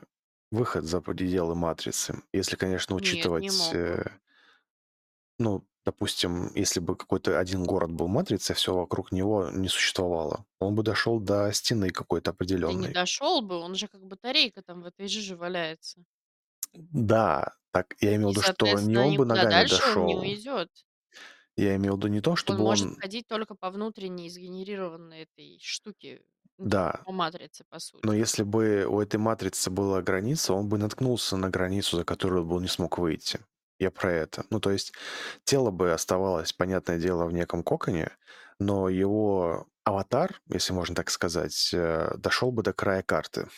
выход 0.53 0.85
за 0.85 1.01
пределы 1.01 1.57
матрицы, 1.57 2.23
если, 2.33 2.55
конечно, 2.57 2.95
Нет, 2.97 3.37
не 3.37 3.51
учитывать... 3.51 3.51
мог 3.51 3.81
бы. 3.89 3.99
э, 3.99 4.19
Ну, 5.39 5.65
допустим, 5.85 6.51
если 6.55 6.81
бы 6.81 6.97
какой-то 6.97 7.39
один 7.39 7.65
город 7.65 7.91
был 7.93 8.07
матрицей, 8.09 8.55
всё 8.55 8.75
вокруг 8.77 9.11
него 9.13 9.51
не 9.51 9.69
существовало, 9.69 10.45
он 10.61 10.75
бы 10.77 10.83
дошёл 10.83 11.21
до 11.21 11.53
стены 11.53 11.91
какой-то 11.91 12.33
Да 12.67 12.73
не 12.73 12.89
дошёл 12.89 13.43
бы, 13.43 13.57
он 13.59 13.75
же 13.75 13.89
как 13.89 14.07
батарейка 14.07 14.63
там 14.63 14.83
в 14.83 14.87
этой 14.87 15.07
жиже 15.09 15.37
валяется. 15.37 16.05
Да, 16.75 17.55
так 17.73 17.95
я 18.01 18.17
имел 18.17 18.29
в 18.29 18.31
И, 18.31 18.33
виду, 18.33 18.43
что 18.43 18.79
не 18.81 18.97
соответственно, 18.97 19.07
он 19.07 19.17
бы 19.17 19.25
никуда 19.25 19.45
ногами 19.45 19.65
дальше 19.65 19.85
он 19.87 20.05
не 20.07 20.17
дошёл. 20.17 20.17
уйдет. 20.17 20.71
Я 21.57 21.77
имел 21.77 21.95
в 21.95 21.99
виду 21.99 22.09
не 22.09 22.21
то, 22.21 22.35
Он 22.47 22.59
чтобы 22.59 22.63
может 22.63 22.89
он 22.89 22.97
ходить 22.99 23.27
только 23.27 23.55
по 23.55 23.71
внутренней 23.71 24.29
сгенерированной 24.29 25.23
этой 25.23 25.59
штуке, 25.63 26.25
ну, 26.59 26.71
Да. 26.71 27.05
по 27.05 27.13
матрице, 27.13 27.65
по 27.65 27.79
Но 28.03 28.13
сути. 28.13 28.15
если 28.15 28.43
бы 28.43 28.87
у 28.89 29.01
этой 29.01 29.17
матрицы 29.19 29.71
была 29.71 30.03
граница, 30.03 30.55
он 30.55 30.69
бы 30.69 30.79
наткнулся 30.79 31.37
на 31.37 31.51
границу, 31.51 31.97
за 31.99 32.05
которую 32.05 32.45
бы 32.45 32.57
он 32.57 32.63
не 32.63 32.69
смог 32.69 32.99
выйти. 32.99 33.41
Я 33.79 33.91
про 33.91 34.13
это. 34.13 34.45
Ну, 34.51 34.61
то 34.61 34.71
есть 34.71 34.93
тело 35.45 35.71
бы 35.71 35.93
оставалось, 35.93 36.53
понятное 36.53 36.99
дело, 36.99 37.27
в 37.27 37.33
неком 37.33 37.63
коконе, 37.65 38.11
но 38.61 38.89
его 38.89 39.67
аватар, 39.85 40.41
если 40.49 40.73
можно 40.75 40.95
так 40.95 41.11
сказать, 41.11 41.71
э, 41.75 42.15
дошёл 42.19 42.53
бы 42.53 42.63
до 42.63 42.73
края 42.73 43.03
карты. 43.03 43.49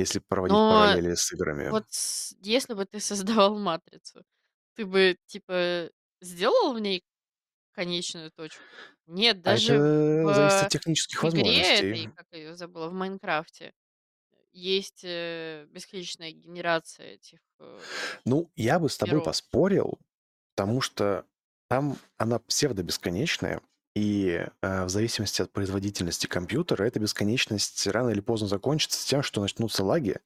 Если 0.00 0.18
проводить 0.18 0.62
Но 0.64 0.64
параллели 0.66 1.14
с 1.14 1.32
играми. 1.32 1.74
вот 1.74 1.84
с 1.90 2.34
если 2.42 2.74
бы 2.74 2.86
ты 2.86 3.00
создавал 3.00 3.58
матрицу, 3.60 4.24
ты 4.74 4.86
бы, 4.86 5.18
типа, 5.26 5.90
сделал 6.22 6.74
в 6.74 6.80
ней 6.80 7.04
конечную 7.72 8.32
точку? 8.32 8.66
Нет, 9.06 9.42
А 9.44 9.54
даже 9.54 9.84
это 10.22 10.34
зависит 10.34 10.68
от 10.68 10.68
в 10.68 10.68
технических 10.68 11.24
игре 11.24 11.80
возможностей. 11.80 11.80
этой, 11.80 12.08
как 12.16 12.26
её 12.32 12.54
забыла, 12.56 12.88
в 12.90 12.94
"Майнкрафте", 12.94 13.74
есть, 14.52 15.02
э, 15.04 15.66
бесконечная 15.70 16.32
генерация 16.32 17.14
этих, 17.14 17.40
э 17.60 17.88
Ну, 18.24 18.50
я 18.56 18.78
бы 18.78 18.88
с 18.88 18.98
тобой 18.98 19.20
миров. 19.20 19.22
поспорил, 19.22 19.98
потому 20.54 20.80
что 20.80 21.26
там 21.68 21.96
она 22.18 22.38
псевдобесконечная, 22.38 23.62
и, 23.96 24.46
э, 24.62 24.84
в 24.84 24.88
зависимости 24.90 25.42
от 25.42 25.52
производительности 25.52 26.26
компьютера 26.26 26.84
эта 26.84 27.00
бесконечность 27.00 27.86
рано 27.88 28.10
или 28.10 28.20
поздно 28.20 28.48
закончится 28.48 29.06
тем, 29.08 29.22
что 29.22 29.40
начнутся 29.40 29.84
лаги, 29.84 30.16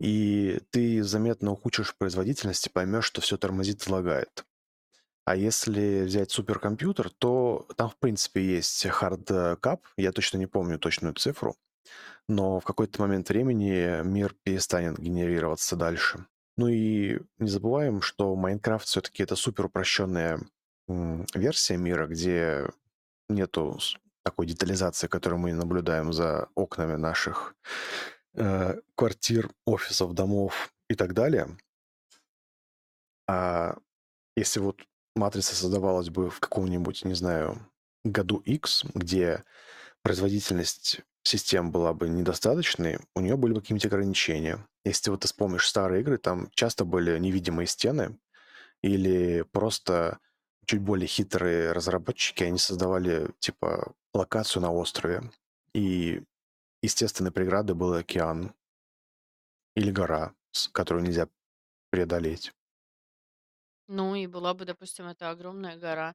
и 0.00 0.60
ты 0.70 1.02
заметно 1.04 1.52
ухудшишь 1.52 1.96
производительность 1.96 2.66
и 2.68 2.70
поймёшь, 2.70 3.06
что 3.06 3.20
всё 3.22 3.36
тормозит 3.38 3.86
и 3.88 3.90
лагает. 3.92 4.44
А 5.26 5.36
если 5.36 6.02
взять 6.04 6.30
суперкомпьютер, 6.32 7.10
то 7.10 7.66
там, 7.76 7.90
в 7.90 7.96
принципе, 7.98 8.42
есть 8.56 8.86
hardcap, 8.86 9.80
я 9.98 10.12
точно 10.12 10.38
не 10.38 10.46
помню 10.46 10.78
точную 10.78 11.14
цифру, 11.14 11.56
но 12.28 12.60
в 12.60 12.64
какой-то 12.64 13.00
момент 13.02 13.28
времени 13.30 14.02
мир 14.04 14.34
перестанет 14.44 14.98
генерироваться 14.98 15.76
дальше. 15.76 16.26
Ну 16.58 16.68
и 16.68 17.20
не 17.38 17.48
забываем, 17.50 18.02
что 18.02 18.34
"Майнкрафт" 18.36 18.86
всё-таки 18.88 19.22
это 19.24 19.36
суперупрощённая, 19.36 20.40
м, 20.88 21.26
версия 21.34 21.76
мира, 21.78 22.06
где 22.08 22.66
нету 23.28 23.78
такой 24.24 24.46
детализации, 24.46 25.06
которую 25.06 25.40
мы 25.40 25.52
наблюдаем 25.54 26.12
за 26.12 26.48
окнами 26.54 26.96
наших, 26.96 27.54
э, 28.34 28.80
квартир, 28.96 29.50
офисов, 29.66 30.14
домов 30.14 30.72
и 30.88 30.94
так 30.94 31.14
далее. 31.14 31.56
А 33.28 33.76
если 34.36 34.60
вот 34.60 34.82
матрица 35.14 35.54
создавалась 35.56 36.10
бы 36.10 36.30
в 36.30 36.40
каком-нибудь, 36.40 37.04
не 37.04 37.14
знаю, 37.14 37.58
году 38.04 38.38
икс, 38.38 38.84
где 38.94 39.44
производительность 40.02 41.02
систем 41.24 41.72
была 41.72 41.92
бы 41.94 42.08
недостаточной, 42.08 42.98
у 43.16 43.20
неё 43.20 43.36
были 43.36 43.54
бы 43.54 43.60
какие-нибудь 43.60 43.86
ограничения. 43.86 44.66
Если 44.84 45.10
вот 45.10 45.20
ты 45.20 45.28
вспомнишь 45.28 45.68
старые 45.68 46.02
игры, 46.02 46.18
там 46.18 46.50
часто 46.54 46.84
были 46.84 47.18
невидимые 47.18 47.66
стены 47.66 48.18
или 48.82 49.42
просто 49.52 50.18
чуть 50.66 50.80
более 50.82 51.06
хитрые 51.08 51.72
разработчики, 51.72 52.42
они 52.44 52.58
создавали, 52.58 53.30
типа, 53.40 53.94
локацию 54.14 54.62
на 54.62 54.72
острове, 54.72 55.30
и 55.74 56.22
естественной 56.82 57.32
преградой 57.32 57.76
был 57.76 57.94
океан 57.94 58.54
или 59.76 59.92
гора, 59.92 60.34
которую 60.72 61.04
нельзя 61.04 61.28
преодолеть. 61.90 62.52
Ну 63.88 64.14
и 64.16 64.26
была 64.26 64.54
бы, 64.54 64.64
допустим, 64.64 65.06
это 65.06 65.30
огромная 65.30 65.76
гора. 65.76 66.14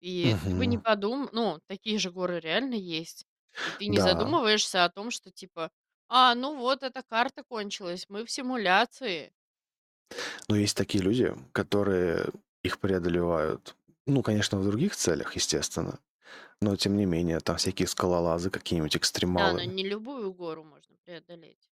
И 0.00 0.36
ты 0.46 0.54
бы 0.56 0.66
не 0.66 0.78
Мгм. 0.78 0.84
подум 0.84 1.28
ну, 1.32 1.60
такие 1.68 1.98
же 1.98 2.10
горы 2.12 2.40
реально 2.40 2.74
есть. 2.74 3.26
И 3.64 3.72
ты 3.72 3.88
не 3.88 3.98
Да. 3.98 4.00
задумываешься 4.00 4.84
о 4.84 4.90
том, 4.90 5.10
что 5.12 5.30
типа: 5.32 5.70
"А, 6.08 6.34
ну 6.36 6.56
вот 6.58 6.82
эта 6.84 7.02
карта 7.04 7.44
кончилась, 7.44 8.06
мы 8.08 8.26
в 8.26 8.30
симуляции". 8.32 9.32
Но 10.48 10.56
есть 10.56 10.76
такие 10.76 11.02
люди, 11.02 11.34
которые 11.52 12.30
их 12.62 12.78
преодолевают. 12.80 13.76
Ну, 14.08 14.22
конечно, 14.24 14.58
в 14.58 14.64
других 14.64 14.96
целях, 14.96 15.36
естественно, 15.36 16.00
но 16.62 16.76
тем 16.76 16.96
не 16.96 17.06
менее, 17.06 17.40
там 17.40 17.56
всякие 17.58 17.88
скалолазы, 17.88 18.50
какие-нибудь 18.50 18.96
Да, 19.36 19.54
но 19.54 19.62
экстремалы. 19.62 19.64
не 19.64 19.84
любую 19.84 20.34
гору 20.34 20.64
можно 20.64 20.96
преодолеть. 20.98 21.70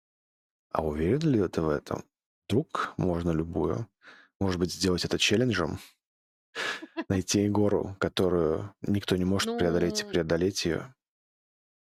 А 0.71 0.83
уверен 0.85 1.31
ли 1.31 1.49
ты 1.49 1.63
в 1.63 1.69
этом? 1.71 2.05
Вдруг 2.47 2.93
можно 2.99 3.31
любую? 3.31 3.89
Может 4.41 4.59
быть, 4.61 4.73
сделать 4.73 5.05
это 5.05 5.19
челленджем? 5.19 5.79
Найти 7.09 7.49
гору, 7.49 7.97
которую 8.01 8.75
никто 8.83 9.17
не 9.17 9.25
может 9.25 9.55
преодолеть, 9.55 10.01
и 10.03 10.05
Ну 10.05 10.11
преодолеть 10.11 10.65
её? 10.65 10.93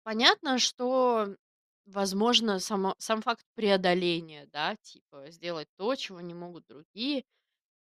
Понятно, 0.05 0.59
что, 0.59 1.37
возможно, 1.85 2.61
само 2.61 2.94
сам 2.99 3.22
факт 3.22 3.44
преодоления, 3.55 4.46
да, 4.53 4.77
типа 4.77 5.31
сделать 5.31 5.68
то, 5.77 5.94
чего 5.96 6.20
не 6.20 6.33
могут 6.35 6.66
другие, 6.66 7.25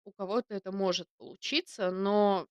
у 0.05 0.11
кого-то 0.13 0.53
это 0.55 0.71
может 0.71 1.07
получиться, 1.17 1.91
но 1.91 2.47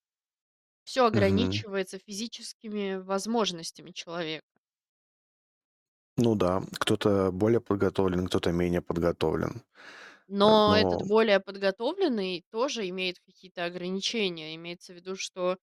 всё 0.85 1.07
Мгм. 1.13 1.65
ограничивается 1.65 1.99
физическими 1.99 2.97
возможностями 2.97 3.93
человека. 3.93 4.47
Ну 6.17 6.35
да, 6.37 6.63
кто-то 6.79 7.31
более 7.33 7.61
подготовлен, 7.61 8.27
кто-то 8.27 8.53
менее 8.53 8.81
подготовлен. 8.83 9.63
Э, 10.45 10.57
Но 10.67 10.75
этот 10.77 11.03
но 11.03 11.07
более 11.07 11.41
подготовленный 11.41 12.45
тоже 12.51 12.89
имеет 12.89 13.21
какие-то 13.21 13.65
ограничения. 13.65 14.55
Имеется 14.55 14.93
в 14.93 14.97
виду, 14.97 15.17
что, 15.17 15.59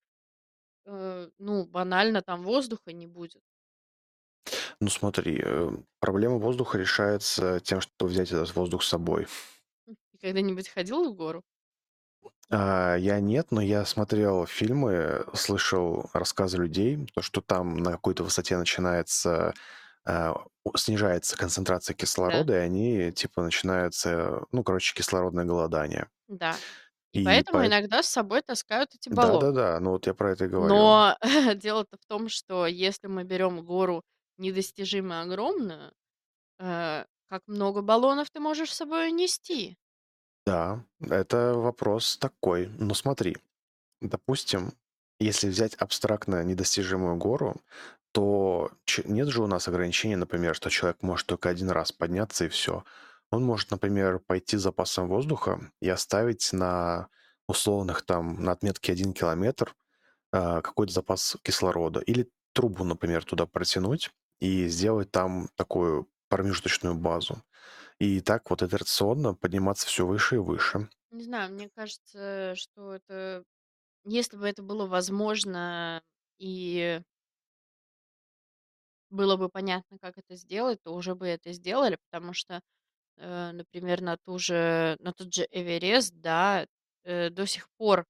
э, 0.85 1.29
ну, 1.39 1.65
банально, 1.67 2.21
там 2.23 2.43
воздуха 2.43 2.93
не 2.93 3.07
будет. 3.07 3.41
Ну 4.79 4.89
смотри, 4.89 5.39
э, 5.43 5.69
проблема 5.99 6.37
воздуха 6.37 6.77
решается 6.77 7.59
тем, 7.61 7.81
что 7.81 8.05
взять 8.05 8.31
этот 8.31 8.53
воздух 8.55 8.83
с 8.83 8.87
собой. 8.87 9.27
М, 9.87 9.95
ты 10.11 10.17
когда-нибудь 10.17 10.69
ходил 10.69 11.11
в 11.11 11.15
гору? 11.15 11.43
А, 12.49 12.95
я 12.97 13.19
нет, 13.19 13.47
но 13.51 13.61
я 13.61 13.85
смотрел 13.85 14.45
фильмы, 14.45 15.25
слышал 15.33 16.09
рассказы 16.13 16.57
людей, 16.57 17.07
то, 17.15 17.21
что 17.21 17.41
там 17.41 17.77
на 17.77 17.91
какой-то 17.93 18.23
высоте 18.23 18.57
начинается, 18.57 19.53
а, 20.05 20.35
снижается 20.75 21.37
концентрация 21.37 21.93
Да. 22.27 22.45
кислорода, 22.45 22.53
и 22.55 22.57
они 22.59 23.11
типа 23.13 23.43
начинаются, 23.43 24.43
ну, 24.51 24.63
короче, 24.63 24.93
кислородное 24.95 25.45
голодание. 25.45 26.09
Да. 26.27 26.61
И 27.13 27.19
И 27.19 27.19
поэтому 27.19 27.65
поэт 27.65 27.67
иногда 27.67 28.03
с 28.03 28.09
собой 28.09 28.41
таскают 28.41 28.95
эти 28.95 29.09
баллоны. 29.09 29.49
Да-да-да, 29.49 29.79
ну 29.79 29.91
вот 29.91 30.07
я 30.07 30.13
про 30.15 30.31
это 30.31 30.45
и 30.45 30.47
говорю. 30.47 30.97
Но 30.97 31.17
дело-то 31.55 31.97
в 31.97 32.05
том, 32.05 32.29
что 32.29 32.67
если 32.67 33.07
мы 33.07 33.23
берем 33.23 33.63
гору 33.65 34.03
недостижимо 34.37 35.21
огромную, 35.21 35.93
э, 36.59 37.05
как 37.27 37.43
много 37.47 37.81
баллонов 37.83 38.31
ты 38.31 38.39
можешь 38.41 38.71
с 38.73 38.77
собой 38.77 39.09
унести? 39.11 39.77
Да, 40.51 40.83
это 41.09 41.53
вопрос 41.55 42.17
такой. 42.17 42.67
Но 42.77 42.93
смотри, 42.93 43.37
допустим, 44.01 44.73
если 45.19 45.49
взять 45.49 45.75
абстрактно 45.75 46.43
недостижимую 46.43 47.17
гору, 47.17 47.55
то 48.13 48.71
нет 49.05 49.29
же 49.29 49.43
у 49.43 49.47
нас 49.47 49.67
ограничения, 49.67 50.17
например, 50.17 50.55
что 50.55 50.69
человек 50.69 51.03
может 51.03 51.27
только 51.27 51.49
1 51.49 51.69
раз 51.71 51.91
подняться 51.93 52.45
и 52.45 52.49
всё. 52.49 52.83
Он 53.31 53.43
может, 53.45 53.71
например, 53.71 54.19
пойти 54.19 54.57
с 54.57 54.61
запасом 54.63 55.07
воздуха 55.09 55.71
и 55.81 55.89
оставить 55.89 56.53
на 56.53 57.09
условных 57.47 58.03
там, 58.03 58.43
на 58.43 58.53
отметке 58.53 58.93
1 58.93 59.13
километр, 59.13 59.75
а, 60.33 60.61
какой-то 60.61 60.93
запас 60.93 61.37
кислорода 61.43 62.01
или 62.01 62.29
трубу, 62.53 62.83
например, 62.85 63.25
туда 63.25 63.45
протянуть 63.47 64.11
и 64.41 64.67
сделать 64.67 65.11
там 65.11 65.49
такую 65.57 66.07
промежуточную 66.29 66.95
базу. 66.95 67.43
И 68.01 68.19
так 68.19 68.49
вот 68.49 68.63
итерационно 68.63 69.35
подниматься 69.35 69.85
всё 69.85 70.07
выше 70.07 70.37
и 70.37 70.39
выше. 70.39 70.89
Не 71.11 71.23
знаю, 71.23 71.51
мне 71.51 71.69
кажется, 71.69 72.53
что 72.55 72.95
это 72.95 73.43
если 74.05 74.37
бы 74.37 74.47
это 74.49 74.63
было 74.63 74.87
возможно 74.87 76.03
и 76.39 77.01
было 79.11 79.35
бы 79.35 79.49
понятно, 79.49 79.97
как 79.99 80.17
это 80.17 80.35
сделать, 80.35 80.81
то 80.83 80.93
уже 80.93 81.15
бы 81.15 81.27
это 81.27 81.51
сделали, 81.51 81.97
потому 82.09 82.33
что, 82.33 82.61
э, 83.17 83.51
например, 83.53 84.01
на 84.01 84.17
ту 84.17 84.39
же 84.39 84.97
на 85.01 85.13
тот 85.13 85.33
же 85.33 85.47
Эверест, 85.51 86.13
да, 86.15 86.67
э, 87.05 87.29
до 87.31 87.47
сих 87.47 87.69
пор, 87.77 88.05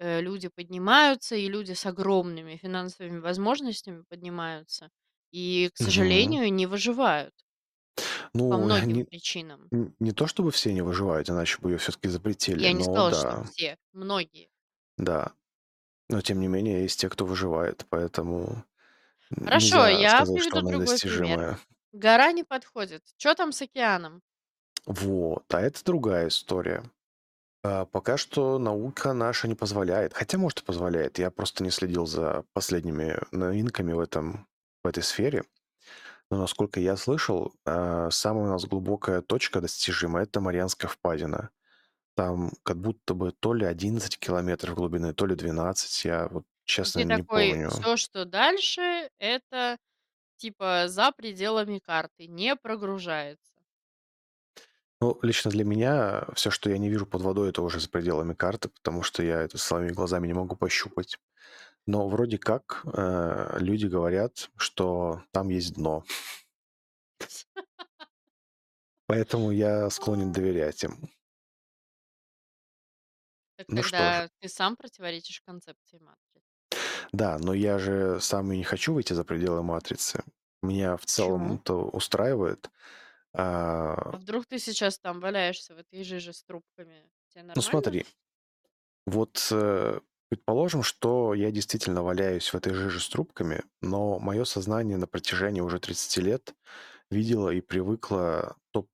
э, 0.00 0.20
люди 0.22 0.48
поднимаются, 0.48 1.36
и 1.36 1.48
люди 1.48 1.72
с 1.74 1.86
огромными 1.86 2.56
финансовыми 2.56 3.20
возможностями 3.20 4.04
поднимаются 4.08 4.90
и, 5.32 5.70
к 5.74 5.78
Мгм. 5.80 6.38
сожалению, 6.42 6.52
не 6.52 6.66
выживают. 6.66 7.34
По 8.48 8.56
Ну, 8.56 8.58
многим 8.58 8.96
не 8.96 9.04
причинам. 9.04 9.72
н 9.72 9.94
не 10.00 10.12
то 10.12 10.26
чтобы 10.26 10.50
все 10.52 10.72
не 10.72 10.82
выживают, 10.82 11.30
иначе 11.30 11.58
бы 11.60 11.70
её 11.70 11.78
всё-таки 11.78 12.08
запретили, 12.08 12.64
Я 12.64 12.72
не 12.72 12.84
но 12.84 12.84
сказала, 12.84 13.12
что 13.12 13.36
да. 13.36 13.44
все, 13.44 13.76
многие. 13.92 14.48
Да. 14.98 15.32
Но 16.10 16.20
тем 16.22 16.40
не 16.40 16.48
менее 16.48 16.82
есть 16.82 17.00
те, 17.00 17.08
кто 17.08 17.26
выживает, 17.26 17.86
поэтому 17.90 18.64
н 19.30 19.46
Хорошо, 19.46 19.88
нельзя 19.88 19.88
я 19.88 20.24
сказать, 20.24 20.42
что 20.42 20.58
приведу 20.58 20.58
она 20.58 20.72
другой 20.72 20.98
пример. 21.00 21.38
недостижимая. 21.38 21.58
Гора 21.92 22.32
не 22.32 22.44
подходит. 22.44 23.02
Чё 23.16 23.34
там 23.34 23.52
с 23.52 23.62
океаном? 23.62 24.22
Вот, 24.86 25.44
а 25.54 25.60
это 25.60 25.84
другая 25.84 26.28
история. 26.28 26.82
А, 27.64 27.86
пока 27.86 28.16
что 28.18 28.58
наука 28.58 29.12
наша 29.14 29.48
не 29.48 29.54
позволяет, 29.56 30.14
хотя, 30.14 30.38
может, 30.38 30.60
и 30.60 30.64
позволяет. 30.64 31.18
Я 31.18 31.30
просто 31.30 31.64
не 31.64 31.70
следил 31.70 32.06
за 32.06 32.44
последними 32.54 33.18
новинками 33.32 33.92
в 33.92 34.00
этом 34.00 34.48
в 34.84 34.88
этой 34.88 35.02
сфере. 35.02 35.44
Но, 36.32 36.38
насколько 36.38 36.80
я 36.80 36.96
слышал, 36.96 37.52
а, 37.66 38.08
самая 38.10 38.44
у 38.44 38.48
нас 38.48 38.64
глубокая 38.64 39.20
точка 39.20 39.60
достижимая- 39.60 40.22
это 40.24 40.40
Марианская 40.40 40.88
впадина. 40.90 41.50
Там 42.16 42.52
как 42.64 42.78
будто 42.80 43.14
бы 43.14 43.32
то 43.32 43.54
ли 43.54 43.66
11 43.66 44.18
километров 44.18 44.76
глубины, 44.76 45.14
то 45.14 45.26
ли 45.26 45.36
12. 45.36 46.04
Я 46.04 46.28
вот, 46.28 46.44
честно, 46.64 47.00
ты 47.00 47.04
не 47.04 47.22
такой: 47.22 47.24
помню. 47.24 47.68
всё, 47.68 47.96
что 47.96 48.24
дальше- 48.24 49.10
это, 49.18 49.78
типа, 50.36 50.86
за 50.88 51.12
пределами 51.12 51.80
карты, 51.80 52.26
не 52.28 52.56
прогружается. 52.56 53.60
Ну, 55.00 55.18
лично 55.22 55.50
для 55.50 55.64
меня 55.64 56.26
всё, 56.34 56.50
что 56.50 56.70
я 56.70 56.78
не 56.78 56.88
вижу 56.88 57.06
под 57.06 57.22
водой, 57.22 57.48
это 57.50 57.62
уже 57.62 57.80
за 57.80 57.88
пределами 57.88 58.34
карты, 58.34 58.68
потому 58.68 59.02
что 59.02 59.22
я 59.22 59.42
это 59.42 59.58
своими 59.58 59.90
глазами 59.92 60.26
не 60.28 60.34
могу 60.34 60.54
пощупать. 60.56 61.18
Но 61.86 62.08
вроде 62.08 62.38
как, 62.38 62.82
э, 62.86 63.56
люди 63.60 63.86
говорят, 63.86 64.50
что 64.56 65.22
там 65.32 65.48
есть 65.48 65.74
дно. 65.74 66.04
Поэтому 69.06 69.52
я 69.52 69.88
склонен 69.90 70.32
доверять 70.32 70.82
им. 70.82 71.08
Так 73.56 73.68
Ну 73.68 73.82
что 73.82 74.12
ж. 74.12 74.14
тогда 74.14 74.28
ты 74.40 74.48
сам 74.48 74.76
противоречишь 74.76 75.40
концепции 75.40 75.98
матрицы. 75.98 76.42
Да, 77.12 77.38
но 77.38 77.54
я 77.54 77.78
же 77.78 78.20
сам 78.20 78.52
и 78.52 78.56
не 78.58 78.64
хочу 78.64 78.94
выйти 78.94 79.12
за 79.12 79.24
пределы 79.24 79.62
матрицы. 79.62 80.22
Меня 80.62 80.96
в 80.96 81.06
Почему? 81.06 81.62
целом-то 81.62 81.84
устраивает. 81.90 82.70
А 83.34 84.12
А 84.12 84.16
вдруг 84.18 84.46
ты 84.46 84.58
сейчас 84.60 84.98
там 85.00 85.18
валяешься 85.20 85.74
в 85.74 85.78
этой 85.78 86.04
жиже 86.04 86.32
с 86.32 86.44
трубками? 86.44 87.10
Те 87.28 87.42
Ну 87.54 87.62
нормально? 87.62 87.62
смотри. 87.62 88.04
Вот, 89.06 89.48
э, 89.52 90.00
предположим, 90.32 90.82
что 90.82 91.34
я 91.34 91.50
действительно 91.50 92.02
валяюсь 92.02 92.48
в 92.48 92.54
этой 92.56 92.72
жиже 92.72 93.00
с 93.00 93.08
трубками, 93.10 93.64
но 93.82 94.18
моё 94.18 94.46
сознание 94.46 94.96
на 94.96 95.06
протяжении 95.06 95.60
уже 95.60 95.78
30 95.78 96.20
лет 96.22 96.54
видело 97.10 97.50
и 97.50 97.60
привыкло 97.60 98.56
то 98.72 98.86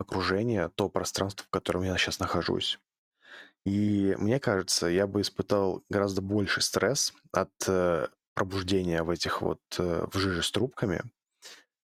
окружение, 0.00 0.70
то 0.74 0.88
пространство, 0.88 1.46
в 1.46 1.50
котором 1.50 1.82
я 1.84 1.96
щас 1.98 2.20
нахожусь. 2.20 2.80
И 3.66 4.16
мне 4.18 4.40
кажется, 4.40 4.88
я 4.88 5.06
бы 5.06 5.22
испытал 5.22 5.84
гораздо 5.90 6.22
больший 6.22 6.62
стресс 6.62 7.14
от, 7.32 7.52
э, 7.68 8.08
пробуждения 8.34 9.02
в 9.04 9.10
этих 9.10 9.42
вот, 9.42 9.60
э, 9.78 10.06
в 10.12 10.18
жиже 10.18 10.42
с 10.42 10.50
трубками 10.52 11.02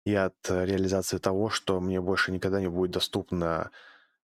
и 0.06 0.14
от 0.14 0.36
реализации 0.48 1.18
того, 1.18 1.50
что 1.50 1.80
мне 1.80 2.00
больше 2.00 2.32
никогда 2.32 2.60
не 2.60 2.68
будет 2.68 2.92
доступно, 2.92 3.70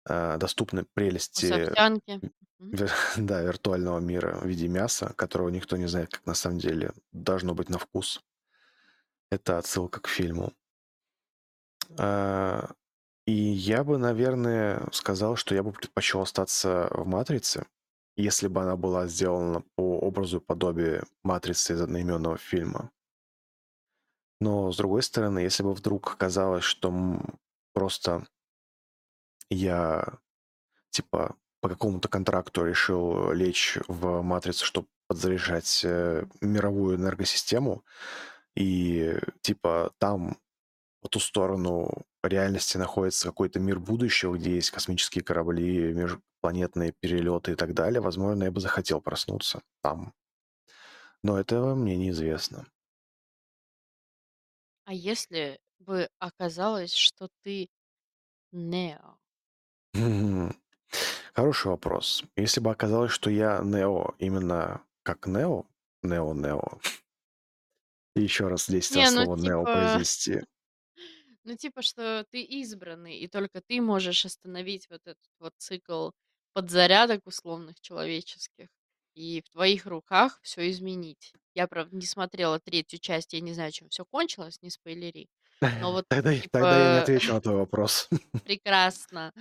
э, 0.08 0.38
доступны 0.38 0.84
прелести, 0.94 1.76
овсянки. 2.16 2.32
да, 3.16 3.40
виртуального 3.42 3.98
мира 4.00 4.38
в 4.38 4.46
виде 4.46 4.68
мяса, 4.68 5.12
которого 5.16 5.48
никто 5.48 5.76
не 5.76 5.86
знает, 5.86 6.10
как 6.10 6.26
на 6.26 6.34
самом 6.34 6.58
деле 6.58 6.92
должно 7.12 7.54
быть 7.54 7.70
на 7.70 7.78
вкус. 7.78 8.22
Это 9.30 9.58
отсылка 9.58 10.00
к 10.00 10.08
фильму. 10.08 10.52
А, 11.98 12.70
и 13.26 13.32
я 13.32 13.84
бы, 13.84 13.98
наверное, 13.98 14.88
сказал, 14.92 15.36
что 15.36 15.54
я 15.54 15.62
бы 15.62 15.72
предпочел 15.72 16.22
остаться 16.22 16.88
в 16.92 17.06
"Матрице", 17.06 17.66
если 18.16 18.48
бы 18.48 18.62
она 18.62 18.76
была 18.76 19.06
сделана 19.08 19.62
по 19.76 19.98
образу 20.00 20.38
и 20.38 20.44
подобию 20.44 21.06
"Матрицы" 21.24 21.74
из 21.74 21.82
одноименного 21.82 22.38
фильма. 22.38 22.90
Но, 24.40 24.72
с 24.72 24.76
другой 24.76 25.02
стороны, 25.02 25.38
если 25.40 25.62
бы 25.62 25.74
вдруг 25.74 26.12
оказалось, 26.12 26.64
что, 26.64 26.92
просто 27.74 28.26
я, 29.50 30.04
типа, 30.90 31.36
по 31.60 31.68
какому-то 31.68 32.08
контракту 32.08 32.64
решил 32.64 33.32
лечь 33.32 33.78
в 33.88 34.22
"Матрицу", 34.22 34.64
чтоб 34.66 34.88
подзаряжать, 35.08 35.82
э, 35.84 36.26
мировую 36.40 36.96
энергосистему, 36.96 37.84
и, 38.56 39.18
типа, 39.42 39.92
там, 39.98 40.38
по 41.02 41.08
ту 41.08 41.20
сторону 41.20 42.04
реальности, 42.24 42.78
находится 42.78 43.28
какой-то 43.28 43.60
мир 43.60 43.80
будущего, 43.80 44.36
где 44.36 44.54
есть 44.56 44.70
космические 44.72 45.24
корабли, 45.24 45.94
межпланетные 45.94 46.94
перелеты 47.00 47.52
и 47.52 47.56
так 47.56 47.74
далее, 47.74 48.00
возможно, 48.02 48.44
я 48.44 48.52
бы 48.52 48.60
захотел 48.60 49.00
проснуться 49.02 49.62
там. 49.82 50.14
Но 51.24 51.38
этого 51.38 51.74
мне 51.74 51.96
неизвестно. 51.96 52.66
А 54.86 54.92
если 54.94 55.58
бы 55.78 56.08
оказалось, 56.18 56.92
что 56.94 57.28
ты 57.42 57.68
Нео? 58.52 59.18
Хороший 61.34 61.68
вопрос. 61.68 62.24
Если 62.36 62.60
бы 62.60 62.70
оказалось, 62.70 63.12
что 63.12 63.30
я 63.30 63.60
Нео 63.62 64.14
именно 64.18 64.82
как 65.02 65.26
Нео, 65.26 65.64
Нео-Нео 66.02 66.80
и 68.16 68.22
еще 68.22 68.48
раз 68.48 68.68
10 68.68 68.96
Не, 68.96 68.96
раз 68.96 69.10
ну 69.10 69.26
слово 69.26 69.36
"Нео" 69.36 69.66
типа 69.66 69.66
произнести. 69.66 70.42
ну 71.44 71.56
типа, 71.56 71.82
что 71.82 72.24
ты 72.30 72.42
избранный, 72.42 73.18
и 73.18 73.28
только 73.28 73.60
ты 73.62 73.80
можешь 73.80 74.24
остановить 74.26 74.88
вот 74.90 75.00
этот 75.06 75.18
вот 75.38 75.52
цикл 75.58 76.10
подзарядок 76.52 77.26
условных 77.26 77.80
человеческих, 77.80 78.68
и 79.14 79.40
в 79.42 79.48
твоих 79.50 79.86
руках 79.86 80.40
всё 80.42 80.68
изменить. 80.70 81.32
Я, 81.54 81.66
правда, 81.68 81.96
не 81.96 82.06
смотрела 82.06 82.60
3 82.60 82.98
часть, 83.00 83.32
я 83.32 83.40
не 83.40 83.54
знаю, 83.54 83.72
чем 83.72 83.88
всё 83.88 84.04
кончилось, 84.04 84.60
не 84.62 84.70
спойлери. 84.70 85.28
Но 85.78 85.92
вот, 85.92 86.06
Тогда 86.08 86.30
я 86.32 86.42
тогда 86.50 86.78
я 86.80 86.88
не 86.88 86.96
типа 86.98 86.98
отвечу 86.98 87.32
на 87.32 87.40
твой 87.40 87.56
вопрос. 87.56 88.08
Прекрасно. 88.46 89.32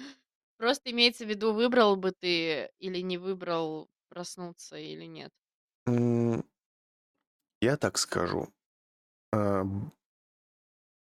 Просто 0.59 0.91
имеется 0.91 1.23
в 1.25 1.29
виду, 1.29 1.53
выбрал 1.53 1.95
бы 1.95 2.11
ты 2.11 2.69
или 2.79 2.99
не 2.99 3.17
выбрал 3.17 3.89
проснуться 4.09 4.75
или 4.75 5.05
нет? 5.05 5.31
Я 7.61 7.77
так 7.77 7.97
скажу. 7.97 8.49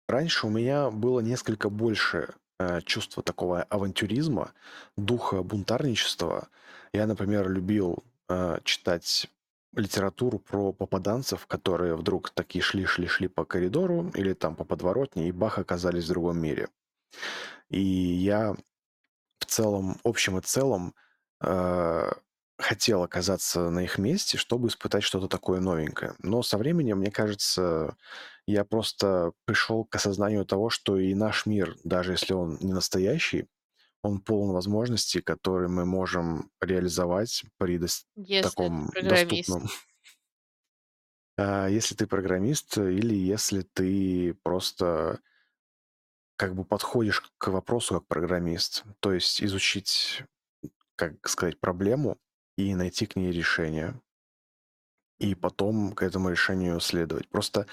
Раньше 0.07 0.45
у 0.45 0.49
меня 0.51 0.91
было 0.91 1.21
несколько 1.21 1.69
больше, 1.69 2.35
э, 2.59 2.81
чувства 2.81 3.23
такого 3.23 3.63
авантюризма, 3.63 4.53
духа 4.97 5.41
бунтарничества. 5.41 6.49
Я, 6.93 7.07
например, 7.07 7.49
любил, 7.49 8.03
э, 8.29 8.59
читать 8.63 9.27
литературу 9.73 10.37
про 10.37 10.73
попаданцев, 10.73 11.47
которые 11.47 11.95
вдруг 11.95 12.29
такие 12.29 12.61
шли 12.61 12.85
шли 12.85 13.07
шли 13.07 13.27
по 13.29 13.45
коридору 13.45 14.11
или 14.13 14.33
там 14.33 14.55
по 14.55 14.65
подворотне 14.65 15.29
и 15.29 15.31
бах! 15.31 15.57
Оказались 15.59 16.05
в 16.05 16.09
другом 16.09 16.39
мире. 16.39 16.67
И 17.69 17.79
я 17.79 18.55
целом, 19.51 19.99
общем 20.03 20.37
и 20.37 20.41
целом, 20.41 20.95
э, 21.43 22.11
хотел 22.57 23.03
оказаться 23.03 23.69
на 23.69 23.79
их 23.83 23.97
месте, 23.97 24.37
чтобы 24.37 24.67
испытать 24.67 25.03
что-то 25.03 25.27
такое 25.27 25.59
новенькое. 25.59 26.15
Но 26.19 26.43
со 26.43 26.57
временем, 26.57 26.99
мне 26.99 27.11
кажется, 27.11 27.95
я 28.47 28.65
просто 28.65 29.33
пришел 29.45 29.85
к 29.85 29.95
осознанию 29.95 30.45
того, 30.45 30.69
что 30.69 30.97
и 30.97 31.13
наш 31.15 31.45
мир, 31.47 31.75
даже 31.83 32.13
если 32.13 32.33
он 32.33 32.57
не 32.61 32.73
настоящий, 32.73 33.47
он 34.03 34.21
полон 34.21 34.51
возможностей, 34.53 35.21
которые 35.21 35.69
мы 35.69 35.85
можем 35.85 36.51
реализовать 36.61 37.43
при 37.57 37.77
дос 37.77 38.05
Если 38.15 38.41
таком 38.41 38.93
доступном 38.99 39.67
А, 41.37 41.67
если 41.67 41.95
ты 41.95 42.07
программист 42.07 42.77
или 42.77 43.15
если 43.15 43.61
ты 43.61 44.33
просто 44.43 45.19
как 46.41 46.55
бы 46.55 46.65
подходишь 46.65 47.21
к 47.37 47.49
вопросу 47.49 47.93
как 47.99 48.07
программист. 48.07 48.83
То 48.99 49.13
есть 49.13 49.43
изучить, 49.43 50.23
как 50.95 51.27
сказать, 51.29 51.59
проблему 51.59 52.17
и 52.57 52.73
найти 52.73 53.05
к 53.05 53.15
ней 53.15 53.31
решение. 53.31 54.01
И 55.19 55.35
потом 55.35 55.93
к 55.93 56.01
этому 56.01 56.29
решению 56.31 56.79
следовать. 56.79 57.29
Просто 57.29 57.67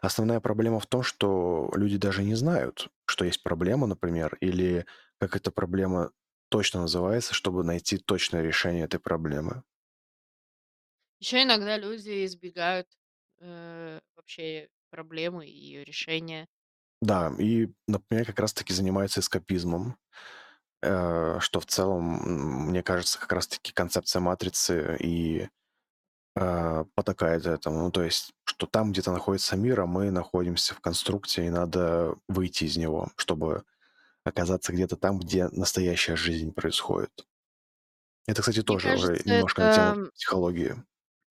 основная 0.00 0.40
проблема 0.40 0.80
в 0.80 0.86
том, 0.86 1.02
что 1.02 1.70
люди 1.76 1.98
даже 1.98 2.22
не 2.24 2.34
знают, 2.34 2.88
что 3.06 3.26
есть 3.26 3.42
проблема, 3.42 3.86
например, 3.86 4.38
или 4.40 4.86
как 5.20 5.36
эта 5.36 5.50
проблема 5.50 6.12
точно 6.48 6.82
называется, 6.82 7.34
чтобы 7.34 7.62
найти 7.62 7.98
точное 7.98 8.42
решение 8.42 8.84
этой 8.84 9.00
проблемы. 9.00 9.64
Ещё 11.20 11.42
иногда 11.42 11.76
люди 11.78 12.24
избегают, 12.24 12.88
э, 13.38 14.00
вообще 14.16 14.68
проблемы 14.90 15.46
и 15.48 15.52
её 15.56 15.82
решения. 15.84 16.48
Да, 17.04 17.32
и, 17.38 17.68
например, 17.86 18.24
как 18.26 18.38
раз 18.40 18.54
таки 18.54 18.72
занимаются 18.72 19.20
эскапизмом, 19.20 19.96
э, 20.82 21.38
что 21.40 21.60
в 21.60 21.66
целом, 21.66 22.68
мне 22.70 22.82
кажется, 22.82 23.18
как 23.20 23.32
раз 23.32 23.48
таки 23.48 23.72
концепция 23.72 24.20
"Матрицы" 24.20 24.96
и, 25.00 25.48
э, 26.36 26.84
потакает 26.94 27.46
этому. 27.46 27.80
Ну, 27.84 27.90
то 27.92 28.02
есть, 28.04 28.32
что 28.44 28.66
там 28.66 28.92
где-то 28.92 29.12
находится 29.12 29.56
мир, 29.56 29.80
а 29.82 29.86
мы 29.86 30.10
находимся 30.10 30.74
в 30.74 30.80
конструкте, 30.80 31.46
и 31.46 31.50
надо 31.50 32.16
выйти 32.28 32.64
из 32.64 32.76
него, 32.78 33.10
чтобы 33.16 33.64
оказаться 34.24 34.72
где-то 34.72 34.96
там, 34.96 35.18
где 35.20 35.48
настоящая 35.50 36.16
жизнь 36.16 36.52
происходит. 36.52 37.26
Это, 38.26 38.42
кстати, 38.42 38.60
Мне 38.62 38.62
тоже 38.62 38.90
уже 38.90 39.18
кажется, 39.18 39.22
немножко 39.24 39.62
на 39.62 39.68
тему 39.70 39.94
это 39.94 40.10
психологии. 40.14 40.76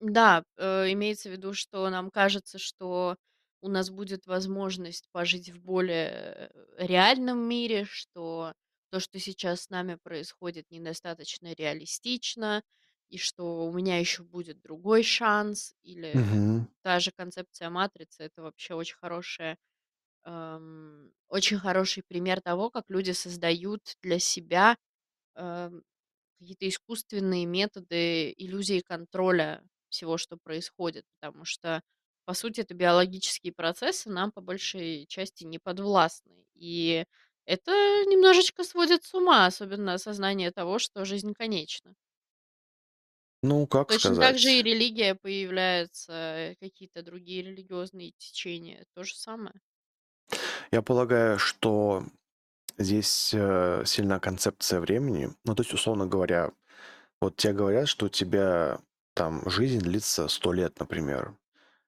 Да, 0.02 0.44
э, 0.58 0.92
имеется 0.92 1.30
в 1.30 1.32
виду, 1.32 1.54
что 1.54 1.90
нам 1.90 2.12
кажется, 2.12 2.58
что 2.60 3.16
у 3.64 3.70
нас 3.70 3.90
будет 3.92 4.28
возможность 4.28 5.10
пожить 5.12 5.50
в 5.52 5.62
более 5.62 6.52
э, 6.54 6.86
реальном 6.88 7.40
мире, 7.40 7.86
что 7.86 8.54
то, 8.92 9.00
что 9.00 9.20
сейчас 9.20 9.64
с 9.64 9.70
нами 9.70 9.96
происходит, 10.04 10.70
недостаточно 10.72 11.54
реалистично, 11.54 12.64
и 13.10 13.18
что 13.18 13.66
у 13.68 13.74
меня 13.74 14.00
еще 14.00 14.24
будет 14.24 14.62
другой 14.62 15.04
шанс, 15.04 15.76
или 15.84 16.20
Мгм. 16.20 16.68
та 16.84 17.00
же 17.00 17.12
концепция 17.12 17.70
матрицы, 17.70 18.24
это 18.24 18.42
вообще 18.44 18.76
очень 18.76 18.98
хорошая, 18.98 19.58
ам, 20.24 21.12
очень 21.28 21.58
хороший 21.60 22.04
пример 22.04 22.42
того, 22.42 22.70
как 22.70 22.86
люди 22.90 23.12
создают 23.12 23.96
для 24.02 24.20
себя 24.20 24.78
ам, 25.36 25.84
какие-то 26.40 26.70
искусственные 26.70 27.46
методы 27.46 28.34
иллюзии 28.38 28.82
контроля 28.82 29.64
всего, 29.90 30.18
что 30.18 30.38
происходит, 30.38 31.06
потому 31.22 31.46
что, 31.46 31.82
по 32.26 32.34
сути, 32.34 32.62
это 32.62 32.74
биологические 32.74 33.54
процессы, 33.54 34.10
нам 34.10 34.32
по 34.32 34.42
большей 34.42 35.06
части 35.08 35.44
не 35.44 35.60
подвластны. 35.60 36.46
И 36.56 37.06
это 37.46 37.72
немножечко 38.06 38.64
сводит 38.64 39.04
с 39.04 39.14
ума, 39.14 39.46
особенно 39.46 39.94
осознание 39.94 40.52
того, 40.52 40.80
что 40.80 41.06
жизнь 41.06 41.34
конечна. 41.34 41.96
Ну, 43.42 43.68
как 43.68 43.90
Точно 43.90 44.16
так 44.16 44.38
же 44.38 44.54
и 44.54 44.64
религия 44.64 45.16
появляется, 45.16 46.56
какие-то 46.62 47.04
другие 47.04 47.44
религиозные 47.44 48.14
течения. 48.18 48.86
То 48.94 49.04
же 49.04 49.16
самое. 49.16 49.56
Я 50.72 50.82
полагаю, 50.82 51.38
что 51.38 52.06
здесь 52.78 53.34
э, 53.34 53.84
сильна 53.86 54.20
концепция 54.22 54.80
времени. 54.80 55.30
Ну, 55.44 55.56
то 55.56 55.64
есть, 55.64 55.74
условно 55.74 56.08
говоря, 56.08 56.52
вот 57.20 57.36
тебе 57.36 57.54
говорят, 57.54 57.90
что 57.90 58.06
у 58.06 58.10
тебя 58.10 58.80
там 59.14 59.48
жизнь 59.50 59.80
длится 59.80 60.30
100 60.30 60.54
лет, 60.54 60.80
например. 60.80 61.36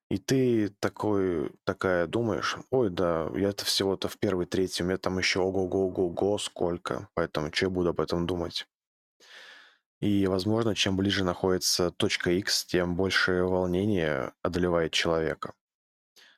И 0.10 0.18
ты 0.18 0.70
такой, 0.80 1.51
такая 1.64 2.06
думаешь, 2.08 2.58
ой, 2.70 2.89
да, 2.89 3.30
я-то 3.36 3.66
всего-то 3.66 4.08
в 4.08 4.18
первой 4.20 4.45
трети, 4.45 4.82
у 4.82 4.86
меня 4.86 4.97
там 4.97 5.18
еще 5.18 5.39
ого-го-го-го 5.39 6.38
сколько, 6.38 7.10
поэтому 7.16 7.51
что 7.53 7.66
я 7.66 7.70
буду 7.72 7.89
об 7.89 7.99
этом 7.99 8.28
думать? 8.28 8.68
И, 10.01 10.28
возможно, 10.28 10.76
чем 10.76 10.97
ближе 10.97 11.24
находится 11.24 11.89
точка 11.91 12.32
X, 12.32 12.66
тем 12.66 12.95
больше 12.95 13.43
волнения 13.43 14.34
одолевает 14.41 14.91
человека. 14.91 15.53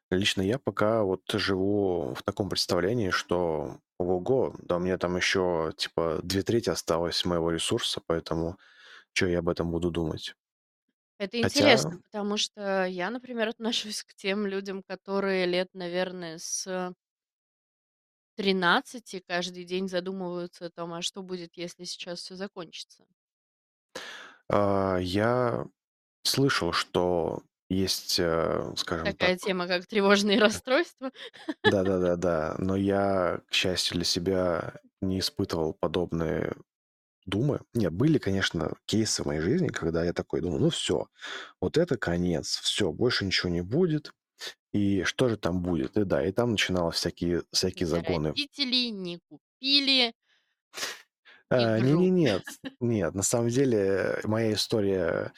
Лично 0.09 0.41
я 0.41 0.59
пока 0.59 1.03
вот 1.03 1.21
живу 1.33 2.13
в 2.13 2.23
таком 2.23 2.49
представлении, 2.49 3.09
что 3.09 3.79
ого-го, 3.99 4.55
да 4.59 4.77
у 4.77 4.79
меня 4.79 4.97
там 4.97 5.17
еще 5.17 5.73
типа 5.77 6.19
две 6.23 6.43
трети 6.43 6.69
осталось 6.69 7.25
моего 7.25 7.51
ресурса, 7.51 8.01
поэтому 8.05 8.57
что 9.13 9.27
я 9.27 9.39
об 9.39 9.49
этом 9.49 9.71
буду 9.71 9.91
думать? 9.91 10.35
Это 11.19 11.41
Хотя, 11.41 11.71
интересно, 11.71 11.99
потому 12.03 12.37
что 12.37 12.85
я, 12.85 13.09
например, 13.09 13.47
отношусь 13.49 14.03
к 14.03 14.13
тем 14.15 14.45
людям, 14.47 14.83
которые 14.83 15.45
лет, 15.45 15.69
наверное, 15.73 16.37
с 16.37 16.93
тринадцати 18.35 19.19
каждый 19.19 19.65
день 19.65 19.89
задумываются 19.89 20.67
о 20.67 20.69
том, 20.69 20.93
а 20.93 21.01
что 21.01 21.21
будет, 21.23 21.57
если 21.57 21.83
сейчас 21.83 22.21
все 22.21 22.35
закончится. 22.35 23.05
а, 24.49 24.97
я 24.99 25.65
слышал, 26.23 26.73
что 26.73 27.43
есть, 27.69 28.19
э, 28.19 28.73
скажем 28.77 29.15
так, 29.17 29.31
Такая 29.31 29.37
тема, 29.37 29.67
как 29.67 29.87
тревожные 29.87 30.39
расстройства. 30.39 31.11
да-да-да-да, 31.63 32.55
но 32.59 32.75
я, 32.75 33.41
к 33.47 33.53
счастью 33.53 33.95
для 33.95 34.05
себя, 34.05 34.75
не 35.01 35.19
испытывал 35.19 35.73
подобные 35.73 36.55
думы. 37.27 37.61
Нет, 37.73 37.93
были, 37.93 38.17
конечно, 38.17 38.73
кейсы 38.85 39.23
в 39.23 39.25
моей 39.27 39.41
жизни, 39.41 39.67
когда 39.67 40.03
я 40.03 40.13
такой 40.13 40.41
думаю, 40.41 40.61
ну 40.61 40.69
все, 40.69 41.07
вот 41.61 41.77
это 41.77 41.97
конец, 41.97 42.59
все, 42.63 42.91
больше 42.91 43.25
ничего 43.25 43.49
не 43.49 43.61
будет, 43.61 44.11
и 44.73 45.03
что 45.03 45.27
же 45.29 45.37
там 45.37 45.61
будет? 45.61 45.97
И 45.97 46.03
да, 46.03 46.25
и 46.25 46.31
там 46.31 46.51
начинало 46.51 46.91
всякие, 46.91 47.43
всякие 47.51 47.87
загоны. 47.87 48.29
родители 48.29 48.89
не 48.89 49.19
купили 49.29 50.13
А, 51.49 51.79
не, 51.79 51.93
не, 51.93 52.09
нет, 52.09 52.43
нет, 52.79 53.13
на 53.13 53.23
самом 53.23 53.49
деле 53.49 54.19
моя 54.23 54.53
история 54.53 55.31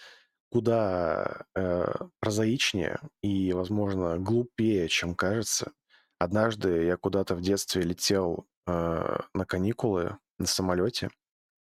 куда 0.51 1.45
э, 1.55 1.93
прозаичнее 2.19 2.99
и, 3.21 3.53
возможно, 3.53 4.17
глупее, 4.17 4.87
чем 4.87 5.15
кажется. 5.15 5.71
Однажды 6.17 6.85
я 6.85 6.97
куда-то 6.97 7.35
в 7.35 7.41
детстве 7.41 7.83
летел 7.83 8.47
э, 8.67 9.17
на 9.33 9.45
каникулы 9.45 10.17
на 10.39 10.47
самолете, 10.47 11.09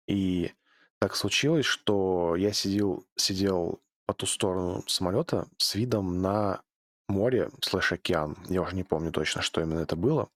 и 0.07 0.53
так 0.99 1.15
случилось, 1.17 1.67
что 1.67 2.37
я 2.37 2.53
сидел, 2.53 3.05
сидел 3.17 3.81
по 4.07 4.15
ту 4.15 4.27
сторону 4.27 4.85
самолета 4.87 5.47
с 5.59 5.75
видом 5.75 6.23
на 6.23 6.63
море 7.09 7.51
слэш 7.63 7.93
океан. 7.93 8.37
Я 8.49 8.63
уже 8.63 8.75
не 8.75 8.85
помню 8.85 9.13
точно, 9.13 9.43
что 9.43 9.61
именно 9.61 9.81
это 9.81 9.97
было. 9.97 10.29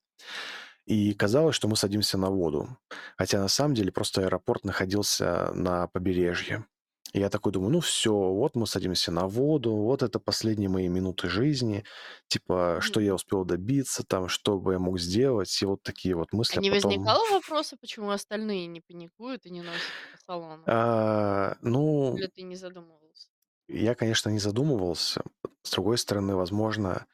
И 0.87 1.15
казалось, 1.15 1.55
что 1.55 1.69
мы 1.69 1.77
садимся 1.77 2.19
на 2.19 2.31
воду. 2.31 2.69
Хотя 3.17 3.41
на 3.41 3.49
самом 3.49 3.75
деле 3.75 3.93
просто 3.93 4.23
аэропорт 4.23 4.65
находился 4.65 5.53
на 5.55 5.87
побережье. 5.87 6.65
И 7.13 7.19
я 7.21 7.29
такой 7.31 7.53
думаю, 7.53 7.73
ну 7.73 7.81
все, 7.81 8.13
вот 8.13 8.55
мы 8.57 8.67
садимся 8.67 9.11
на 9.13 9.27
воду, 9.27 9.75
вот 9.77 10.03
это 10.03 10.19
последние 10.21 10.69
мои 10.69 10.89
минуты 10.89 11.29
жизни, 11.29 11.85
типа, 12.29 12.79
что 12.81 13.01
я 13.01 13.15
успел 13.15 13.45
добиться, 13.45 14.05
там, 14.05 14.29
что 14.29 14.59
бы 14.59 14.73
я 14.75 14.79
мог 14.79 14.99
сделать, 15.01 15.61
и 15.63 15.67
вот 15.67 15.83
такие 15.83 16.15
вот 16.15 16.33
мысли. 16.33 16.59
А 16.59 16.63
не 16.63 16.71
потом, 16.71 16.91
возникало 16.93 17.29
вопроса, 17.31 17.77
почему 17.77 18.11
остальные 18.11 18.67
не 18.69 18.81
паникуют 18.81 19.47
и 19.47 19.51
не 19.51 19.63
носятся 19.63 20.07
по 20.13 20.17
салону? 20.19 20.73
а, 20.77 21.57
ну, 21.63 22.15
Или 22.15 22.29
ты 22.29 22.43
не 22.43 22.55
задумывался? 22.55 23.31
Я, 23.69 23.95
конечно, 23.95 24.31
не 24.31 24.39
задумывался. 24.39 25.23
С 25.63 25.71
другой 25.71 25.99
стороны, 25.99 26.35
возможно, 26.35 27.07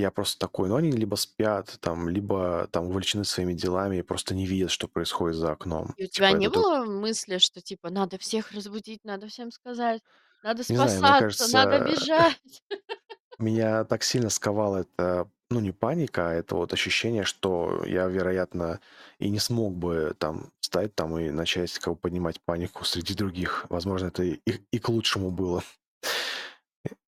я 0.00 0.10
просто 0.10 0.38
такой, 0.38 0.68
ну, 0.68 0.76
они 0.76 0.90
либо 0.90 1.14
спят, 1.14 1.78
там, 1.80 2.08
либо 2.08 2.68
там 2.72 2.86
увлечены 2.86 3.24
своими 3.24 3.52
делами 3.52 3.98
и 3.98 4.02
просто 4.02 4.34
не 4.34 4.46
видят, 4.46 4.70
что 4.70 4.88
происходит 4.88 5.36
за 5.36 5.52
окном. 5.52 5.94
И 5.96 6.04
у 6.04 6.08
тебя 6.08 6.28
Типа 6.28 6.38
не 6.38 6.46
это 6.46 6.54
тут, 6.54 6.62
было 6.64 6.84
мысли, 6.84 7.38
что 7.38 7.60
типа 7.60 7.90
надо 7.90 8.18
всех 8.18 8.52
разбудить, 8.52 9.04
надо 9.04 9.28
всем 9.28 9.52
сказать, 9.52 10.02
надо 10.42 10.62
не 10.68 10.76
знаю, 10.76 10.90
мне 10.90 10.98
спасаться, 10.98 11.52
надо 11.52 11.78
кажется, 11.78 12.04
бежать? 12.04 12.62
меня 13.38 13.84
так 13.84 14.02
сильно 14.02 14.30
сковало 14.30 14.78
это, 14.78 15.30
ну, 15.50 15.60
не 15.60 15.72
паника, 15.72 16.30
а 16.30 16.32
это 16.32 16.56
вот 16.56 16.72
ощущение, 16.72 17.24
что 17.24 17.84
я, 17.86 18.06
вероятно, 18.06 18.80
и 19.18 19.30
не 19.30 19.38
смог 19.38 19.74
бы 19.76 20.14
там 20.18 20.50
встать 20.60 20.94
там 20.94 21.16
и 21.18 21.30
начать 21.30 21.78
как 21.78 21.94
бы 21.94 22.00
поднимать 22.00 22.40
панику 22.40 22.84
среди 22.84 23.14
других. 23.14 23.66
Возможно, 23.68 24.08
это 24.08 24.24
и, 24.24 24.40
и 24.70 24.78
к 24.78 24.88
лучшему 24.88 25.30
было. 25.30 25.62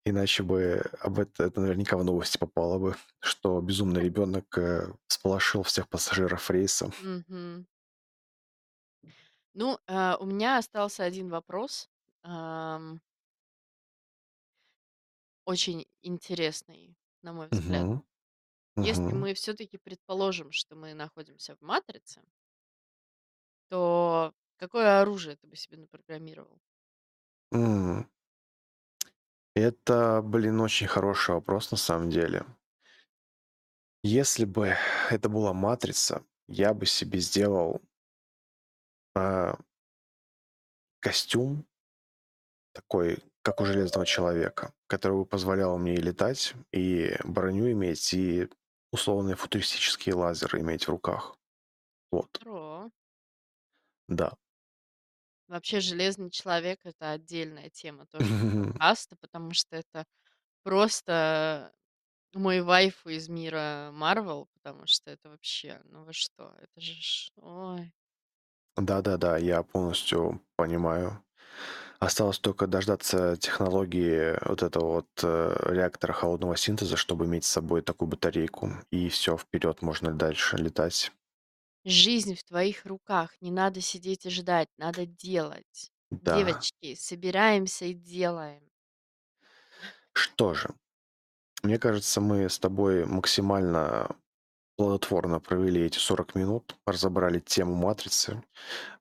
Иначе 0.06 0.42
бы 0.44 0.84
об 1.00 1.18
это, 1.18 1.42
это 1.44 1.60
наверняка 1.60 1.96
в 1.96 2.04
новости 2.04 2.38
попало 2.38 2.78
бы, 2.78 2.94
что 3.18 3.60
безумный 3.60 4.02
ребенок 4.04 4.56
э, 4.56 4.92
всполошил 5.08 5.64
всех 5.64 5.88
пассажиров 5.88 6.48
рейса. 6.48 6.92
Мгм. 6.98 7.66
Ну, 9.54 9.78
э, 9.86 10.16
у 10.20 10.24
меня 10.26 10.58
остался 10.58 11.04
один 11.04 11.28
вопрос, 11.30 11.88
ам, 12.22 13.00
очень 15.46 15.86
интересный, 16.02 16.98
на 17.22 17.32
мой 17.32 17.48
взгляд. 17.48 17.88
Мгм. 17.88 18.80
Если 18.80 19.14
Мгм. 19.16 19.16
мы 19.16 19.34
все-таки 19.34 19.78
предположим, 19.78 20.52
что 20.52 20.76
мы 20.76 20.94
находимся 20.94 21.56
в 21.56 21.62
матрице, 21.62 22.22
то 23.68 24.32
какое 24.56 25.00
оружие 25.00 25.36
ты 25.36 25.46
бы 25.46 25.54
себе 25.56 25.76
напрограммировал? 25.76 26.60
М. 27.52 28.06
Это, 29.56 30.20
блин, 30.22 30.60
очень 30.60 30.86
хороший 30.86 31.34
вопрос 31.34 31.70
на 31.70 31.78
самом 31.78 32.10
деле. 32.10 32.44
Если 34.02 34.44
бы 34.44 34.76
это 35.10 35.30
была 35.30 35.54
матрица, 35.54 36.22
я 36.46 36.74
бы 36.74 36.84
себе 36.84 37.20
сделал 37.20 37.80
а, 39.14 39.58
костюм 41.00 41.64
такой, 42.74 43.18
как 43.40 43.62
у 43.62 43.64
Железного 43.64 44.04
Человека, 44.04 44.74
который 44.88 45.16
бы 45.16 45.24
позволял 45.24 45.78
мне 45.78 45.94
и 45.94 46.02
летать, 46.02 46.54
и 46.70 47.16
броню 47.24 47.72
иметь, 47.72 48.12
и 48.12 48.50
условные 48.92 49.36
футуристические 49.36 50.16
лазеры 50.16 50.60
иметь 50.60 50.84
в 50.84 50.90
руках. 50.90 51.34
Вот, 52.10 52.28
да. 54.06 54.36
Вообще, 55.48 55.80
"Железный 55.80 56.30
человек"- 56.30 56.80
это 56.84 57.12
отдельная 57.12 57.70
тема 57.70 58.06
тоже 58.06 58.38
подкаста, 58.78 59.16
потому 59.20 59.52
что 59.54 59.76
это 59.76 60.04
просто 60.64 61.74
мой 62.34 62.62
вайфу 62.62 63.10
из 63.10 63.28
мира 63.28 63.90
Марвел, 63.92 64.48
потому 64.54 64.86
что 64.86 65.10
это 65.12 65.30
вообще, 65.30 65.80
ну 65.86 66.04
вы 66.04 66.12
что, 66.14 66.54
это 66.60 66.80
же 66.80 66.94
ж 66.94 67.30
ой. 67.36 67.94
Да-да-да, 68.76 69.38
я 69.38 69.62
полностью 69.62 70.40
понимаю. 70.56 71.22
Осталось 72.00 72.38
только 72.40 72.66
дождаться 72.68 73.36
технологии 73.36 74.36
вот 74.48 74.62
этого 74.62 74.86
вот 74.96 75.08
э, 75.24 75.56
реактора 75.72 76.12
холодного 76.14 76.56
синтеза, 76.56 76.96
чтобы 76.96 77.26
иметь 77.26 77.44
с 77.44 77.48
собой 77.50 77.82
такую 77.82 78.08
батарейку. 78.10 78.72
И 78.90 79.08
все, 79.10 79.36
вперед, 79.38 79.82
можно 79.82 80.12
дальше 80.14 80.58
летать. 80.58 81.12
Жизнь 81.86 82.34
в 82.34 82.44
твоих 82.44 82.84
руках. 82.84 83.30
Не 83.40 83.50
надо 83.50 83.80
сидеть 83.80 84.26
и 84.26 84.30
ждать, 84.30 84.68
надо 84.76 85.06
делать. 85.06 85.90
Да. 86.10 86.36
Девочки, 86.36 86.94
собираемся 86.96 87.86
и 87.86 87.94
делаем. 87.94 88.70
Что 90.12 90.54
же, 90.54 90.70
мне 91.62 91.78
кажется, 91.78 92.20
мы 92.20 92.48
с 92.48 92.58
тобой 92.58 93.06
максимально 93.06 94.16
плодотворно 94.76 95.40
провели 95.40 95.82
эти 95.82 95.98
40 95.98 96.34
минут, 96.34 96.76
разобрали 96.86 97.40
тему 97.40 97.74
матрицы, 97.74 98.42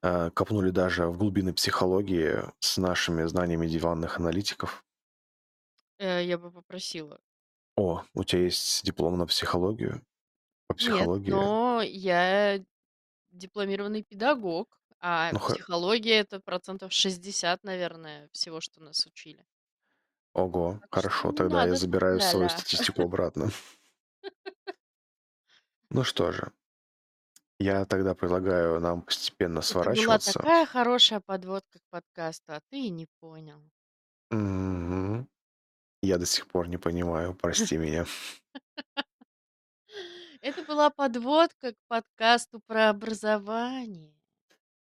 э, 0.02 0.30
копнули 0.30 0.70
даже 0.70 1.06
в 1.08 1.18
глубины 1.18 1.52
психологии 1.54 2.38
с 2.60 2.78
нашими 2.78 3.24
знаниями 3.24 3.66
диванных 3.68 4.18
аналитиков. 4.18 4.84
Э, 5.98 6.22
я 6.24 6.38
бы 6.38 6.50
попросила. 6.50 7.20
О, 7.76 8.02
у 8.14 8.24
тебя 8.24 8.42
есть 8.42 8.84
диплом 8.84 9.18
на 9.18 9.26
психологию? 9.26 10.02
По 10.68 10.74
Нет, 10.78 10.78
психологии? 10.78 11.30
но 11.30 11.82
я 11.82 12.64
дипломированный 13.38 14.02
педагог, 14.02 14.78
а 15.00 15.30
Ну 15.32 15.38
хо 15.38 15.54
психология- 15.54 16.18
это 16.20 16.40
процентов 16.40 16.92
60, 16.92 17.64
наверное, 17.64 18.28
всего, 18.32 18.60
что 18.60 18.82
нас 18.82 19.06
учили. 19.06 19.44
Ого, 20.34 20.72
Так 20.72 20.78
что 20.80 20.88
хорошо, 21.00 21.30
не 21.30 21.36
тогда 21.36 21.56
я 21.56 21.62
надо 21.64 21.72
тут 21.72 21.80
забираю 21.80 22.20
свою 22.20 22.46
ля-ля. 22.46 22.58
статистику 22.58 23.02
обратно. 23.02 23.50
Ну 25.90 26.04
что 26.04 26.32
же. 26.32 26.52
Я 27.58 27.84
тогда 27.86 28.14
предлагаю 28.14 28.80
нам 28.80 29.00
постепенно 29.02 29.60
Это 29.60 29.72
была 29.74 29.84
сворачиваться. 29.84 30.32
такая 30.34 30.66
хорошая 30.66 31.20
подводка 31.20 31.78
к 31.78 31.82
подкасту, 31.90 32.52
а 32.52 32.60
ты 32.70 32.86
и 32.86 32.90
не 32.90 33.06
понял. 33.20 33.62
Мгм. 34.30 35.28
Я 36.02 36.18
до 36.18 36.26
сих 36.26 36.46
пор 36.48 36.68
не 36.68 36.76
понимаю, 36.76 37.34
прости 37.34 37.78
меня. 37.78 38.04
Это 40.46 40.62
была 40.62 40.90
подводка 40.90 41.72
к 41.72 41.76
подкасту 41.88 42.60
про 42.68 42.90
образование. 42.90 44.14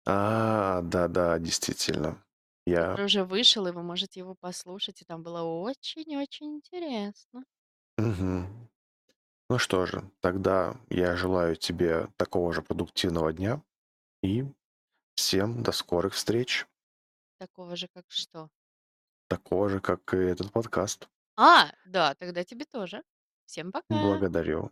А, 0.06 0.82
да-да, 0.82 1.40
действительно. 1.40 2.22
Я 2.66 2.82
Который 2.92 3.06
уже 3.06 3.24
вышел, 3.24 3.66
и 3.68 3.72
вы 3.72 3.82
можете 3.82 4.20
его 4.20 4.36
послушать, 4.36 5.02
и 5.02 5.06
там 5.06 5.24
было 5.24 5.44
очень-очень 5.44 6.56
интересно. 6.58 7.46
Мгм. 7.98 8.70
Ну 9.50 9.58
что 9.58 9.86
же, 9.86 10.12
тогда 10.20 10.76
я 10.90 11.16
желаю 11.16 11.56
тебе 11.56 12.10
такого 12.18 12.52
же 12.52 12.62
продуктивного 12.62 13.32
дня 13.32 13.64
и 14.22 14.44
всем 15.16 15.64
до 15.64 15.72
скорых 15.72 16.14
встреч. 16.14 16.68
Такого 17.38 17.78
же, 17.78 17.88
как 17.88 18.04
что? 18.10 18.50
Такого 19.30 19.70
же, 19.70 19.80
как 19.80 20.14
и 20.14 20.18
этот 20.18 20.52
подкаст. 20.52 21.08
А, 21.38 21.72
да, 21.86 22.16
тогда 22.16 22.44
тебе 22.44 22.66
тоже. 22.66 23.02
Всем 23.46 23.72
пока! 23.72 23.96
Благодарю. 23.96 24.72